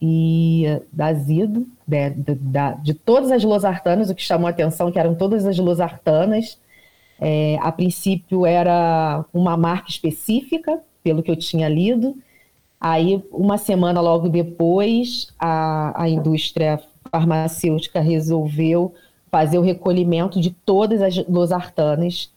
e 0.00 0.64
da 0.90 1.08
azido, 1.08 1.68
né, 1.86 2.08
de, 2.08 2.34
de, 2.34 2.74
de, 2.82 2.94
todas 2.94 3.30
as 3.30 3.44
losartanas, 3.44 4.08
o 4.08 4.14
que 4.14 4.22
chamou 4.22 4.46
a 4.46 4.50
atenção 4.50 4.90
que 4.90 4.98
eram 4.98 5.14
todas 5.14 5.44
as 5.44 5.58
losartanas. 5.58 6.58
É, 7.20 7.58
a 7.60 7.70
princípio 7.70 8.46
era 8.46 9.26
uma 9.30 9.58
marca 9.58 9.90
específica, 9.90 10.80
pelo 11.02 11.22
que 11.22 11.30
eu 11.30 11.36
tinha 11.36 11.68
lido, 11.68 12.16
Aí, 12.86 13.24
uma 13.32 13.56
semana 13.56 13.98
logo 14.02 14.28
depois, 14.28 15.28
a, 15.38 16.02
a 16.02 16.06
indústria 16.06 16.78
farmacêutica 17.10 17.98
resolveu 17.98 18.92
fazer 19.30 19.56
o 19.56 19.62
recolhimento 19.62 20.38
de 20.38 20.50
todas 20.50 21.00
as 21.00 21.16
losartanas, 21.26 22.30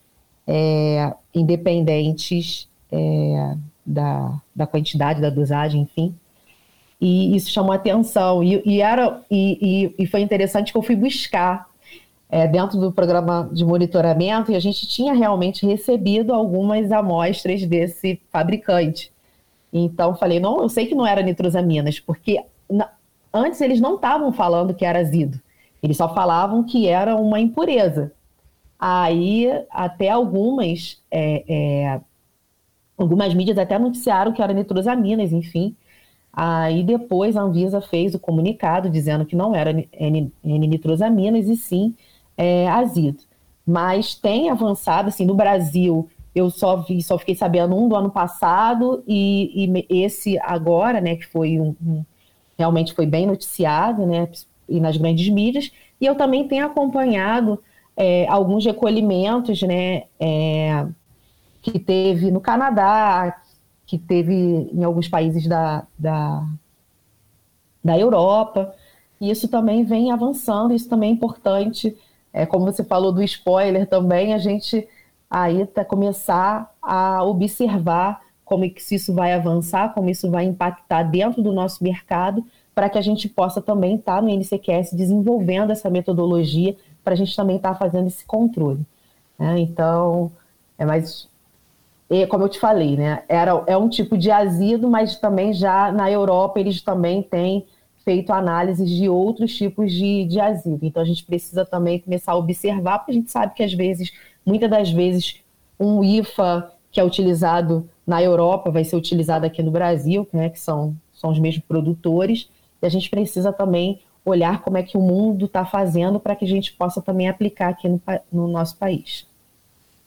é, 0.48 1.14
independentes 1.36 2.70
é, 2.90 3.56
da, 3.86 4.42
da 4.56 4.66
quantidade, 4.66 5.20
da 5.20 5.30
dosagem, 5.30 5.82
enfim. 5.82 6.16
E 7.02 7.36
isso 7.36 7.52
chamou 7.52 7.74
atenção. 7.74 8.42
E, 8.42 8.64
e 8.66 8.82
era, 8.82 9.22
e, 9.30 9.92
e, 10.00 10.04
e, 10.04 10.08
foi 10.08 10.22
interessante 10.22 10.72
que 10.72 10.78
eu 10.78 10.82
fui 10.82 10.96
buscar 10.96 11.68
é, 12.30 12.48
dentro 12.48 12.80
do 12.80 12.90
programa 12.90 13.50
de 13.52 13.66
monitoramento 13.66 14.50
e 14.54 14.56
a 14.56 14.62
gente 14.62 14.88
tinha 14.88 15.14
realmente 15.14 15.66
recebido 15.66 16.34
algumas 16.34 16.90
amostras 16.90 17.66
desse 17.66 18.18
fabricante. 18.32 19.12
Então 19.72 20.16
falei, 20.16 20.40
não, 20.40 20.62
eu 20.62 20.70
sei 20.70 20.86
que 20.86 20.96
não 20.96 21.06
era 21.06 21.22
nitrosaminas, 21.22 22.00
porque 22.00 22.44
na, 22.70 22.90
antes 23.34 23.62
eles 23.62 23.80
não 23.80 23.96
estavam 23.96 24.32
falando 24.32 24.74
que 24.74 24.86
era 24.86 25.00
azido, 25.00 25.40
eles 25.82 25.98
só 25.98 26.14
falavam 26.14 26.64
que 26.64 26.88
era 26.88 27.16
uma 27.16 27.40
impureza. 27.40 28.12
Aí 28.80 29.48
até 29.72 30.10
algumas 30.10 31.02
é, 31.10 31.44
é, 31.48 32.02
algumas 32.98 33.34
mídias 33.34 33.58
até 33.58 33.78
noticiaram 33.78 34.34
que 34.34 34.42
era 34.42 34.54
nitrosaminas, 34.54 35.32
enfim. 35.32 35.76
Aí 36.32 36.84
depois 36.84 37.36
a 37.36 37.42
Anvisa 37.42 37.82
fez 37.82 38.14
o 38.14 38.20
comunicado 38.20 38.90
dizendo 38.90 39.26
que 39.26 39.36
não 39.36 39.56
era 39.56 39.72
N-nitrosaminas 39.92 41.48
e 41.48 41.56
sim 41.56 41.96
é, 42.38 42.68
azido. 42.68 43.24
Mas 43.66 44.16
tem 44.16 44.50
avançado, 44.50 45.10
assim, 45.10 45.26
no 45.26 45.34
Brasil 45.34 46.08
eu 46.38 46.52
só 46.52 46.78
vi, 46.78 47.02
só 47.02 47.18
fiquei 47.18 47.36
sabendo 47.36 47.76
um 47.76 47.90
do 47.90 47.96
ano 47.96 48.12
passado 48.12 49.04
e, 49.08 49.66
e 49.90 50.04
esse 50.04 50.38
agora, 50.40 51.02
né, 51.02 51.16
que 51.16 51.26
foi 51.26 51.60
um, 51.60 51.76
um, 51.84 52.06
realmente 52.58 52.94
foi 52.94 53.08
bem 53.08 53.26
noticiado, 53.26 54.06
né, 54.06 54.30
e 54.70 54.80
nas 54.80 54.98
grandes 54.98 55.28
mídias. 55.30 55.72
E 56.00 56.06
eu 56.06 56.16
também 56.16 56.48
tenho 56.48 56.66
acompanhado 56.66 57.60
é, 57.96 58.28
alguns 58.28 58.64
recolhimentos, 58.64 59.62
né, 59.64 60.04
é, 60.20 60.86
que 61.62 61.80
teve 61.80 62.30
no 62.30 62.40
Canadá, 62.40 63.42
que 63.86 63.98
teve 63.98 64.34
em 64.34 64.84
alguns 64.84 65.08
países 65.08 65.48
da, 65.48 65.88
da, 65.98 66.46
da 67.84 67.98
Europa. 67.98 68.76
E 69.20 69.32
isso 69.32 69.48
também 69.48 69.84
vem 69.84 70.12
avançando, 70.12 70.74
isso 70.74 70.88
também 70.88 71.10
é 71.10 71.14
importante. 71.14 71.98
É, 72.32 72.46
como 72.46 72.66
você 72.66 72.84
falou 72.84 73.12
do 73.12 73.24
spoiler 73.24 73.88
também, 73.88 74.36
a 74.36 74.38
gente 74.38 74.88
aí 75.30 75.66
tá, 75.66 75.84
começar 75.84 76.74
a 76.82 77.24
observar 77.24 78.22
como 78.46 78.64
é 78.64 78.70
que 78.70 78.82
isso 78.96 79.14
vai 79.14 79.34
avançar, 79.34 79.94
como 79.94 80.10
isso 80.10 80.30
vai 80.32 80.46
impactar 80.46 81.04
dentro 81.04 81.42
do 81.42 81.52
nosso 81.52 81.84
mercado, 81.84 82.44
para 82.74 82.90
que 82.90 82.98
a 82.98 83.02
gente 83.02 83.28
possa 83.28 83.62
também 83.62 83.96
estar 83.96 84.16
tá 84.18 84.22
no 84.22 84.30
NCQS 84.30 84.94
desenvolvendo 84.94 85.72
essa 85.72 85.90
metodologia, 85.90 86.76
para 87.04 87.14
a 87.14 87.18
gente 87.18 87.36
também 87.36 87.58
estar 87.58 87.74
tá 87.74 87.80
fazendo 87.80 88.08
esse 88.08 88.26
controle. 88.26 88.86
Né? 89.38 89.60
Então, 89.60 90.32
é 90.78 90.86
mais 90.86 91.28
e, 92.10 92.26
como 92.28 92.46
eu 92.46 92.50
te 92.50 92.60
falei, 92.60 92.96
né, 92.96 93.24
era, 93.28 93.64
é 93.68 93.76
um 93.78 93.90
tipo 93.90 94.18
de 94.18 94.32
azido, 94.32 94.90
mas 94.90 95.18
também 95.18 95.54
já 95.54 95.92
na 95.92 96.10
Europa 96.10 96.60
eles 96.60 96.82
também 96.82 97.22
têm 97.22 97.66
feito 98.06 98.32
análises 98.32 98.90
de 98.90 99.10
outros 99.10 99.54
tipos 99.54 99.92
de, 99.92 100.24
de 100.26 100.40
azido. 100.40 100.86
Então 100.86 101.04
a 101.04 101.06
gente 101.06 101.26
precisa 101.26 101.66
também 101.66 102.00
começar 102.00 102.32
a 102.32 102.38
observar, 102.38 103.00
porque 103.00 103.12
a 103.12 103.16
gente 103.16 103.30
sabe 103.30 103.54
que 103.54 103.62
às 103.62 103.74
vezes, 103.74 104.14
muitas 104.48 104.70
das 104.70 104.90
vezes, 104.90 105.42
um 105.78 106.02
IFA 106.04 106.72
que 106.90 107.00
é 107.00 107.04
utilizado 107.04 107.88
na 108.06 108.24
Europa 108.24 108.72
vai 108.72 108.86
ser 108.86 108.96
utilizado 108.96 109.46
aqui 109.46 109.62
no 109.62 109.70
Brasil, 109.70 110.26
né, 110.32 110.50
que 110.50 110.60
são, 110.60 110.96
são 111.14 111.30
os 111.30 111.38
mesmos 111.38 111.66
produtores, 111.68 112.50
e 112.82 112.86
a 112.86 112.90
gente 112.90 113.10
precisa 113.10 113.52
também 113.52 114.00
olhar 114.24 114.62
como 114.62 114.78
é 114.78 114.84
que 114.84 114.98
o 114.98 115.02
mundo 115.02 115.46
está 115.46 115.66
fazendo 115.66 116.20
para 116.20 116.36
que 116.36 116.46
a 116.46 116.48
gente 116.48 116.72
possa 116.74 117.02
também 117.02 117.28
aplicar 117.28 117.70
aqui 117.70 117.90
no, 117.90 118.02
no 118.32 118.48
nosso 118.48 118.78
país. 118.78 119.28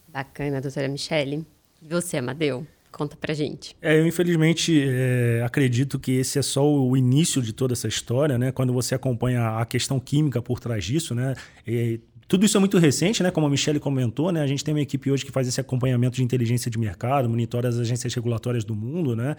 Bacana, 0.08 0.60
doutora 0.60 0.88
Michele. 0.88 1.44
E 1.82 1.88
você, 1.88 2.16
Amadeu? 2.16 2.66
Conta 2.90 3.16
pra 3.16 3.32
gente. 3.32 3.76
É, 3.80 3.98
eu 3.98 4.06
infelizmente 4.06 4.82
é, 4.84 5.42
acredito 5.44 5.98
que 5.98 6.12
esse 6.12 6.38
é 6.38 6.42
só 6.42 6.68
o 6.68 6.96
início 6.96 7.40
de 7.40 7.52
toda 7.52 7.72
essa 7.72 7.86
história, 7.86 8.36
né? 8.36 8.50
Quando 8.50 8.72
você 8.72 8.96
acompanha 8.96 9.58
a 9.58 9.64
questão 9.64 10.00
química 10.00 10.42
por 10.42 10.58
trás 10.58 10.84
disso, 10.84 11.14
né? 11.14 11.34
E 11.66 12.00
tudo 12.30 12.46
isso 12.46 12.56
é 12.56 12.60
muito 12.60 12.78
recente, 12.78 13.24
né? 13.24 13.30
Como 13.32 13.44
a 13.44 13.50
Michelle 13.50 13.80
comentou, 13.80 14.30
né? 14.30 14.40
A 14.40 14.46
gente 14.46 14.62
tem 14.62 14.72
uma 14.72 14.80
equipe 14.80 15.10
hoje 15.10 15.24
que 15.24 15.32
faz 15.32 15.48
esse 15.48 15.60
acompanhamento 15.60 16.14
de 16.14 16.22
inteligência 16.22 16.70
de 16.70 16.78
mercado, 16.78 17.28
monitora 17.28 17.68
as 17.68 17.76
agências 17.76 18.14
regulatórias 18.14 18.62
do 18.62 18.72
mundo, 18.72 19.16
né? 19.16 19.34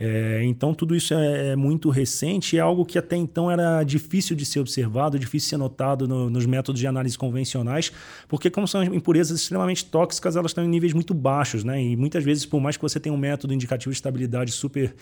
É, 0.00 0.42
então, 0.42 0.74
tudo 0.74 0.96
isso 0.96 1.14
é, 1.14 1.50
é 1.50 1.56
muito 1.56 1.88
recente 1.88 2.56
e 2.56 2.58
é 2.58 2.60
algo 2.60 2.84
que 2.84 2.98
até 2.98 3.14
então 3.14 3.48
era 3.48 3.84
difícil 3.84 4.34
de 4.34 4.44
ser 4.44 4.58
observado, 4.58 5.20
difícil 5.20 5.46
de 5.46 5.50
ser 5.50 5.56
notado 5.56 6.08
no, 6.08 6.28
nos 6.28 6.44
métodos 6.44 6.80
de 6.80 6.86
análise 6.88 7.16
convencionais, 7.16 7.92
porque 8.26 8.50
como 8.50 8.66
são 8.66 8.82
impurezas 8.82 9.40
extremamente 9.40 9.84
tóxicas, 9.84 10.34
elas 10.34 10.50
estão 10.50 10.64
em 10.64 10.68
níveis 10.68 10.92
muito 10.92 11.14
baixos, 11.14 11.62
né? 11.62 11.80
E 11.80 11.94
muitas 11.94 12.24
vezes, 12.24 12.44
por 12.44 12.60
mais 12.60 12.76
que 12.76 12.82
você 12.82 12.98
tenha 12.98 13.14
um 13.14 13.18
método 13.18 13.54
indicativo 13.54 13.92
de 13.92 13.98
estabilidade 13.98 14.50
super 14.50 14.92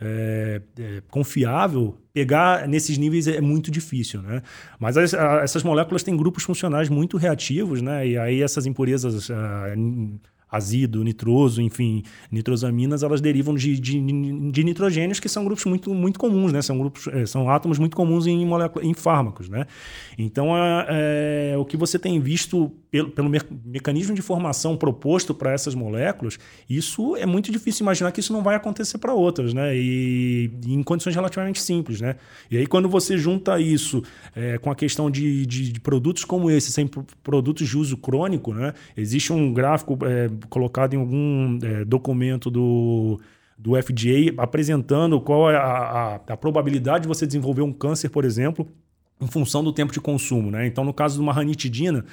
é, 0.00 0.60
é, 0.76 1.02
confiável, 1.08 1.96
pegar 2.18 2.66
nesses 2.66 2.98
níveis 2.98 3.28
é 3.28 3.40
muito 3.40 3.70
difícil, 3.70 4.20
né? 4.22 4.42
Mas 4.80 4.96
as, 4.96 5.14
a, 5.14 5.42
essas 5.42 5.62
moléculas 5.62 6.02
têm 6.02 6.16
grupos 6.16 6.42
funcionais 6.42 6.88
muito 6.88 7.16
reativos, 7.16 7.80
né? 7.80 8.08
E 8.08 8.18
aí 8.18 8.42
essas 8.42 8.66
impurezas 8.66 9.30
a, 9.30 9.72
azido, 10.50 11.04
nitroso, 11.04 11.60
enfim, 11.60 12.02
nitrosaminas, 12.30 13.02
elas 13.02 13.20
derivam 13.20 13.54
de, 13.54 13.78
de, 13.78 14.00
de, 14.50 14.64
nitrogênios 14.64 15.20
que 15.20 15.28
são 15.28 15.44
grupos 15.44 15.64
muito, 15.64 15.92
muito 15.94 16.18
comuns, 16.18 16.52
né? 16.52 16.62
São 16.62 16.78
grupos, 16.78 17.06
é, 17.08 17.26
são 17.26 17.50
átomos 17.50 17.78
muito 17.78 17.96
comuns 17.96 18.26
em, 18.26 18.46
em 18.82 18.94
fármacos, 18.94 19.48
né? 19.48 19.66
Então, 20.16 20.48
é, 20.88 21.54
o 21.58 21.64
que 21.64 21.76
você 21.76 21.98
tem 21.98 22.18
visto 22.20 22.72
pelo, 22.90 23.10
pelo 23.10 23.28
me 23.28 23.38
mecanismo 23.64 24.14
de 24.14 24.22
formação 24.22 24.76
proposto 24.76 25.34
para 25.34 25.52
essas 25.52 25.74
moléculas, 25.74 26.38
isso 26.68 27.16
é 27.16 27.26
muito 27.26 27.52
difícil 27.52 27.84
imaginar 27.84 28.12
que 28.12 28.20
isso 28.20 28.32
não 28.32 28.42
vai 28.42 28.56
acontecer 28.56 28.98
para 28.98 29.12
outras, 29.12 29.52
né? 29.52 29.76
E, 29.76 30.50
e, 30.66 30.74
em 30.74 30.82
condições 30.82 31.14
relativamente 31.14 31.60
simples, 31.60 32.00
né? 32.00 32.16
E 32.50 32.56
aí, 32.56 32.66
quando 32.66 32.88
você 32.88 33.18
junta 33.18 33.60
isso 33.60 34.02
é, 34.34 34.58
com 34.58 34.70
a 34.70 34.74
questão 34.74 35.10
de, 35.10 35.44
de, 35.44 35.72
de, 35.72 35.80
produtos 35.80 36.24
como 36.24 36.50
esse, 36.50 36.72
sem 36.72 36.88
produtos 37.22 37.68
de 37.68 37.76
uso 37.76 37.96
crônico, 37.96 38.54
né? 38.54 38.72
Existe 38.96 39.32
um 39.32 39.52
gráfico 39.52 39.98
é, 40.02 40.28
colocado 40.48 40.94
em 40.94 40.98
algum 40.98 41.58
é, 41.62 41.84
documento 41.84 42.50
do, 42.50 43.20
do 43.56 43.80
FDA 43.82 44.32
apresentando 44.36 45.20
qual 45.20 45.50
é 45.50 45.56
a, 45.56 45.62
a, 45.62 46.14
a, 46.14 46.36
probabilidade 46.36 47.02
de 47.02 47.08
você 47.08 47.26
desenvolver 47.26 47.62
um 47.62 47.72
câncer, 47.72 48.08
por 48.08 48.24
exemplo, 48.24 48.66
em 49.20 49.26
função 49.26 49.64
do 49.64 49.72
tempo 49.72 49.92
de 49.92 50.00
consumo. 50.00 50.50
Né? 50.50 50.66
Então, 50.66 50.84
no 50.84 50.94
caso 50.94 51.16
de 51.16 51.20
uma 51.20 51.32
ranitidina, 51.32 52.04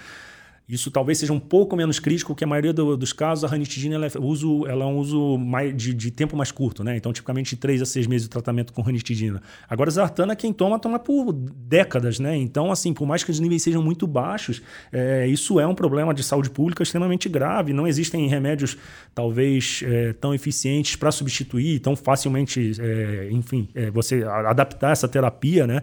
isso 0.68 0.90
talvez 0.90 1.20
seja 1.20 1.32
um 1.32 1.40
pouco 1.40 1.76
menos 1.76 2.00
crítico, 2.00 2.34
porque 2.34 2.44
a 2.44 2.48
maioria 2.48 2.74
do, 2.74 2.98
dos 2.98 3.14
casos 3.14 3.44
a 3.44 3.48
ranitidina 3.48 3.96
ela 3.96 4.08
é, 4.08 4.12
uso, 4.20 4.66
ela 4.66 4.84
é 4.84 4.88
um 4.88 4.98
uso 4.98 5.38
mais, 5.38 5.76
de, 5.76 5.94
de, 5.94 6.10
tempo 6.10 6.36
mais 6.36 6.52
curto, 6.52 6.84
né? 6.84 6.98
Então, 6.98 7.14
tipicamente 7.14 7.56
de 7.56 7.62
3 7.62 7.84
a 7.84 7.86
6 7.86 8.08
meses 8.08 8.24
de 8.24 8.30
tratamento 8.30 8.74
com 8.74 8.82
ranitidina. 8.82 9.42
Agora, 9.70 9.92
zartana, 9.92 10.36
quem 10.36 10.52
toma, 10.52 10.80
toma 10.80 10.98
por 10.98 11.32
décadas, 11.32 12.20
né? 12.20 12.36
Então, 12.36 12.72
assim, 12.72 12.94
por 12.94 13.06
mais 13.06 13.24
que 13.24 13.30
os 13.30 13.40
níveis 13.40 13.62
sejam 13.62 13.84
muito 13.84 14.08
baixos, 14.08 14.62
é, 14.92 15.28
isso 15.28 15.60
é 15.60 15.68
um 15.68 15.76
problema 15.76 16.14
de 16.14 16.24
saúde 16.24 16.50
pública 16.50 16.82
extremamente 16.82 17.30
grave. 17.30 17.72
Não 17.72 17.86
existem 17.86 18.28
remédios, 18.28 18.76
talvez, 19.14 19.84
é, 19.86 20.14
tão 20.14 20.34
eficientes 20.34 20.96
para 20.96 21.12
substituir, 21.12 21.80
tão 21.80 21.96
facilmente, 21.96 22.72
é, 22.80 23.30
enfim, 23.32 23.70
é, 23.76 23.92
você 23.92 24.24
adaptar 24.24 24.92
essa 24.92 25.08
terapia, 25.08 25.68
né? 25.68 25.82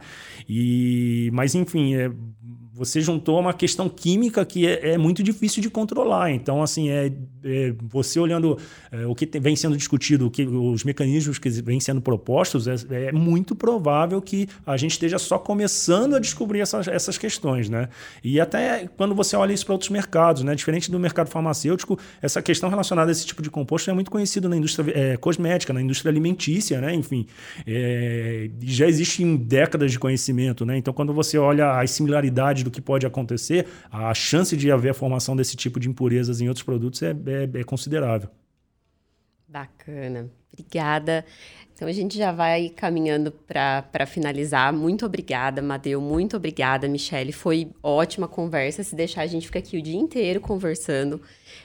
E, 0.48 1.30
mas, 1.32 1.54
enfim, 1.54 1.94
é, 1.94 2.10
você 2.74 3.02
juntou 3.02 3.38
uma 3.38 3.52
questão 3.52 3.86
química 3.86 4.44
que 4.46 4.66
é, 4.66 4.92
é, 4.92 4.98
muito 4.98 5.22
difícil 5.22 5.60
de 5.60 5.68
controlar. 5.68 6.30
Então, 6.30 6.62
assim, 6.62 6.88
é, 6.88 7.12
é 7.44 7.74
você 7.82 8.18
olhando 8.18 8.56
é, 8.90 9.06
o 9.06 9.14
que 9.14 9.26
tem, 9.26 9.40
vem 9.40 9.54
sendo 9.54 9.76
discutido, 9.76 10.26
o 10.26 10.30
que, 10.30 10.44
os 10.44 10.82
mecanismos 10.82 11.38
que 11.38 11.50
vêm 11.50 11.78
sendo 11.80 12.00
propostos, 12.00 12.66
é, 12.66 12.74
é, 13.08 13.12
muito 13.12 13.54
provável 13.54 14.22
que 14.22 14.48
a 14.66 14.76
gente 14.78 14.92
esteja 14.92 15.18
só 15.18 15.38
começando 15.38 16.16
a 16.16 16.18
descobrir 16.18 16.60
essas, 16.60 16.88
essas 16.88 17.18
questões, 17.18 17.68
né? 17.68 17.90
E 18.24 18.40
até 18.40 18.88
quando 18.96 19.14
você 19.14 19.36
olha 19.36 19.52
isso 19.52 19.66
para 19.66 19.74
outros 19.74 19.90
mercados, 19.90 20.42
né? 20.42 20.54
Diferente 20.54 20.90
do 20.90 20.98
mercado 20.98 21.28
farmacêutico, 21.28 21.98
essa 22.22 22.40
questão 22.40 22.70
relacionada 22.70 23.10
a 23.10 23.12
esse 23.12 23.26
tipo 23.26 23.42
de 23.42 23.50
composto 23.50 23.90
é 23.90 23.92
muito 23.92 24.10
conhecido 24.10 24.48
na 24.48 24.56
indústria 24.56 24.90
é, 24.96 25.16
cosmética, 25.18 25.74
na 25.74 25.82
indústria 25.82 26.10
alimentícia, 26.10 26.80
né? 26.80 26.94
Enfim, 26.94 27.26
já 28.62 28.86
existem 28.86 29.36
décadas 29.36 29.92
de 29.92 29.98
conhecimento, 29.98 30.64
né? 30.64 30.78
Então, 30.78 30.94
quando 30.94 31.12
você 31.12 31.36
olha 31.36 31.78
as 31.78 31.90
similaridades 31.90 32.62
do 32.62 32.70
que 32.72 32.80
pode 32.80 33.06
acontecer, 33.06 33.66
a 33.90 34.12
chance 34.14 34.56
de 34.56 34.70
haver 34.70 34.90
a 34.90 34.94
formação 34.94 35.36
desse 35.36 35.56
tipo 35.56 35.78
de 35.78 35.88
impurezas 35.88 36.40
em 36.40 36.48
outros 36.48 36.64
produtos 36.64 37.02
é, 37.02 37.10
é, 37.10 37.60
é 37.60 37.64
considerável. 37.64 38.28
Bacana. 39.46 40.30
Obrigada. 40.52 41.24
Então 41.74 41.88
a 41.88 41.92
gente 41.92 42.16
já 42.16 42.30
vai 42.30 42.68
caminhando 42.68 43.32
para 43.32 44.06
finalizar. 44.06 44.72
Muito 44.72 45.04
obrigada, 45.04 45.60
Madeu. 45.60 46.00
Muito 46.00 46.36
obrigada, 46.36 46.88
Michele. 46.88 47.32
Foi 47.32 47.70
ótima 47.82 48.28
conversa. 48.28 48.82
Se 48.82 48.94
deixar, 48.94 49.22
a 49.22 49.26
gente 49.26 49.46
fica 49.46 49.58
aqui 49.58 49.78
o 49.78 49.82
dia 49.82 49.98
inteiro 49.98 50.40
conversando. 50.40 51.20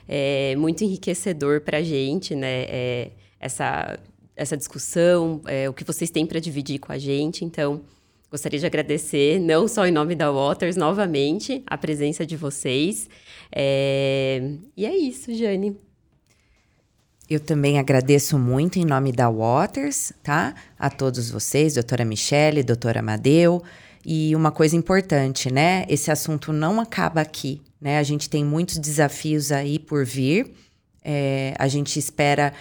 É 0.08 0.56
muito 0.56 0.84
enriquecedor 0.84 1.62
para 1.62 1.78
a 1.78 1.84
gente, 1.84 2.36
né? 2.36 2.64
É, 2.68 3.12
essa, 3.40 4.00
essa 4.36 4.58
discussão, 4.58 5.42
é, 5.46 5.70
o 5.70 5.74
que 5.74 5.84
vocês 5.84 6.10
têm 6.10 6.26
para 6.26 6.40
dividir 6.40 6.80
com 6.80 6.92
a 6.92 6.98
gente. 6.98 7.46
Então, 7.46 7.82
Gostaria 8.30 8.60
de 8.60 8.66
agradecer, 8.66 9.40
não 9.40 9.70
só 9.70 9.86
em 9.86 9.92
nome 9.92 10.14
da 10.14 10.30
Waters, 10.30 10.76
novamente, 10.76 11.64
a 11.66 11.78
presença 11.78 12.26
de 12.26 12.36
vocês. 12.36 13.10
É... 13.50 14.52
E 14.76 14.86
é 14.86 14.94
isso, 14.94 15.34
Jane. 15.34 15.78
Eu 17.30 17.40
também 17.40 17.80
agradeço 17.80 18.38
muito 18.38 18.80
em 18.80 18.86
nome 18.86 19.14
da 19.14 19.30
Waters, 19.30 20.12
tá? 20.22 20.56
A 20.78 20.90
todos 20.90 21.30
vocês, 21.30 21.76
doutora 21.76 22.04
Michele, 22.04 22.64
doutora 22.64 23.00
Amadeu. 23.00 23.64
E 24.06 24.36
uma 24.36 24.52
coisa 24.52 24.76
importante, 24.76 25.52
né? 25.52 25.86
Esse 25.88 26.12
assunto 26.12 26.52
não 26.52 26.82
acaba 26.82 27.22
aqui, 27.22 27.62
né? 27.80 27.98
A 27.98 28.04
gente 28.04 28.30
tem 28.30 28.44
muitos 28.44 28.78
desafios 28.78 29.54
aí 29.54 29.80
por 29.80 30.06
vir. 30.06 30.54
É, 31.02 31.54
a 31.58 31.68
gente 31.70 31.98
espera 31.98 32.54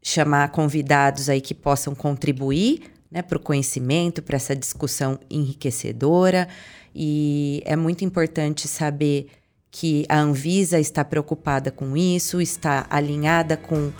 chamar 0.00 0.50
convidados 0.52 1.28
aí 1.28 1.40
que 1.40 1.54
possam 1.54 1.96
contribuir 1.96 2.99
né, 3.10 3.22
para 3.22 3.36
o 3.36 3.40
conhecimento, 3.40 4.22
para 4.22 4.36
essa 4.36 4.54
discussão 4.54 5.18
enriquecedora. 5.28 6.48
E 6.94 7.62
é 7.64 7.76
muito 7.76 8.04
importante 8.04 8.68
saber 8.68 9.28
que 9.70 10.04
a 10.08 10.18
Anvisa 10.18 10.78
está 10.78 11.04
preocupada 11.04 11.70
com 11.70 11.96
isso, 11.96 12.40
está 12.40 12.86
alinhada 12.90 13.56
com 13.56 13.92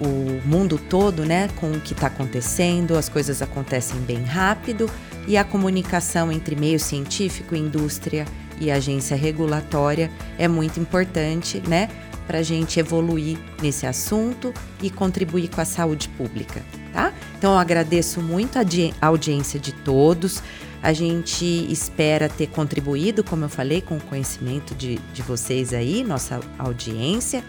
o 0.00 0.48
mundo 0.48 0.78
todo, 0.78 1.24
né, 1.24 1.48
com 1.56 1.70
o 1.70 1.80
que 1.80 1.92
está 1.92 2.06
acontecendo, 2.06 2.96
as 2.96 3.08
coisas 3.08 3.42
acontecem 3.42 4.00
bem 4.00 4.22
rápido. 4.22 4.90
E 5.26 5.36
a 5.36 5.44
comunicação 5.44 6.32
entre 6.32 6.56
meio 6.56 6.80
científico, 6.80 7.54
indústria 7.54 8.24
e 8.60 8.70
agência 8.70 9.16
regulatória 9.16 10.10
é 10.38 10.48
muito 10.48 10.80
importante, 10.80 11.62
né, 11.68 11.88
para 12.26 12.38
a 12.38 12.42
gente 12.42 12.80
evoluir 12.80 13.38
nesse 13.60 13.86
assunto 13.86 14.52
e 14.82 14.90
contribuir 14.90 15.48
com 15.48 15.60
a 15.60 15.64
saúde 15.64 16.08
pública, 16.10 16.62
tá? 16.92 17.12
Então 17.38 17.52
eu 17.52 17.58
agradeço 17.58 18.20
muito 18.20 18.58
a 18.58 19.06
audiência 19.06 19.58
de 19.58 19.72
todos. 19.72 20.42
A 20.82 20.92
gente 20.92 21.44
espera 21.70 22.28
ter 22.28 22.48
contribuído, 22.48 23.22
como 23.22 23.44
eu 23.44 23.48
falei, 23.48 23.80
com 23.80 23.96
o 23.96 24.00
conhecimento 24.00 24.74
de, 24.74 24.98
de 25.12 25.22
vocês 25.22 25.72
aí, 25.72 26.02
nossa 26.02 26.40
audiência. 26.58 27.44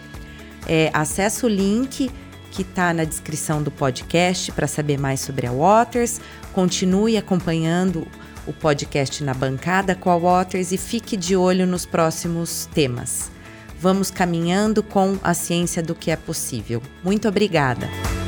É, 0.66 0.90
acesse 0.94 1.44
o 1.44 1.48
link 1.48 2.10
que 2.52 2.62
está 2.62 2.94
na 2.94 3.02
descrição 3.02 3.60
do 3.60 3.70
podcast 3.70 4.52
para 4.52 4.68
saber 4.68 4.98
mais 4.98 5.20
sobre 5.20 5.46
a 5.46 5.52
Waters. 5.52 6.20
Continue 6.52 7.16
acompanhando 7.16 8.06
o 8.46 8.52
podcast 8.52 9.24
na 9.24 9.34
bancada 9.34 9.94
com 9.96 10.10
a 10.10 10.16
Waters 10.16 10.70
e 10.70 10.78
fique 10.78 11.16
de 11.16 11.34
olho 11.34 11.66
nos 11.66 11.84
próximos 11.84 12.68
temas. 12.72 13.32
Vamos 13.80 14.10
caminhando 14.10 14.82
com 14.82 15.18
a 15.22 15.34
ciência 15.34 15.82
do 15.82 15.94
que 15.94 16.10
é 16.10 16.16
possível. 16.16 16.80
Muito 17.02 17.28
obrigada! 17.28 18.23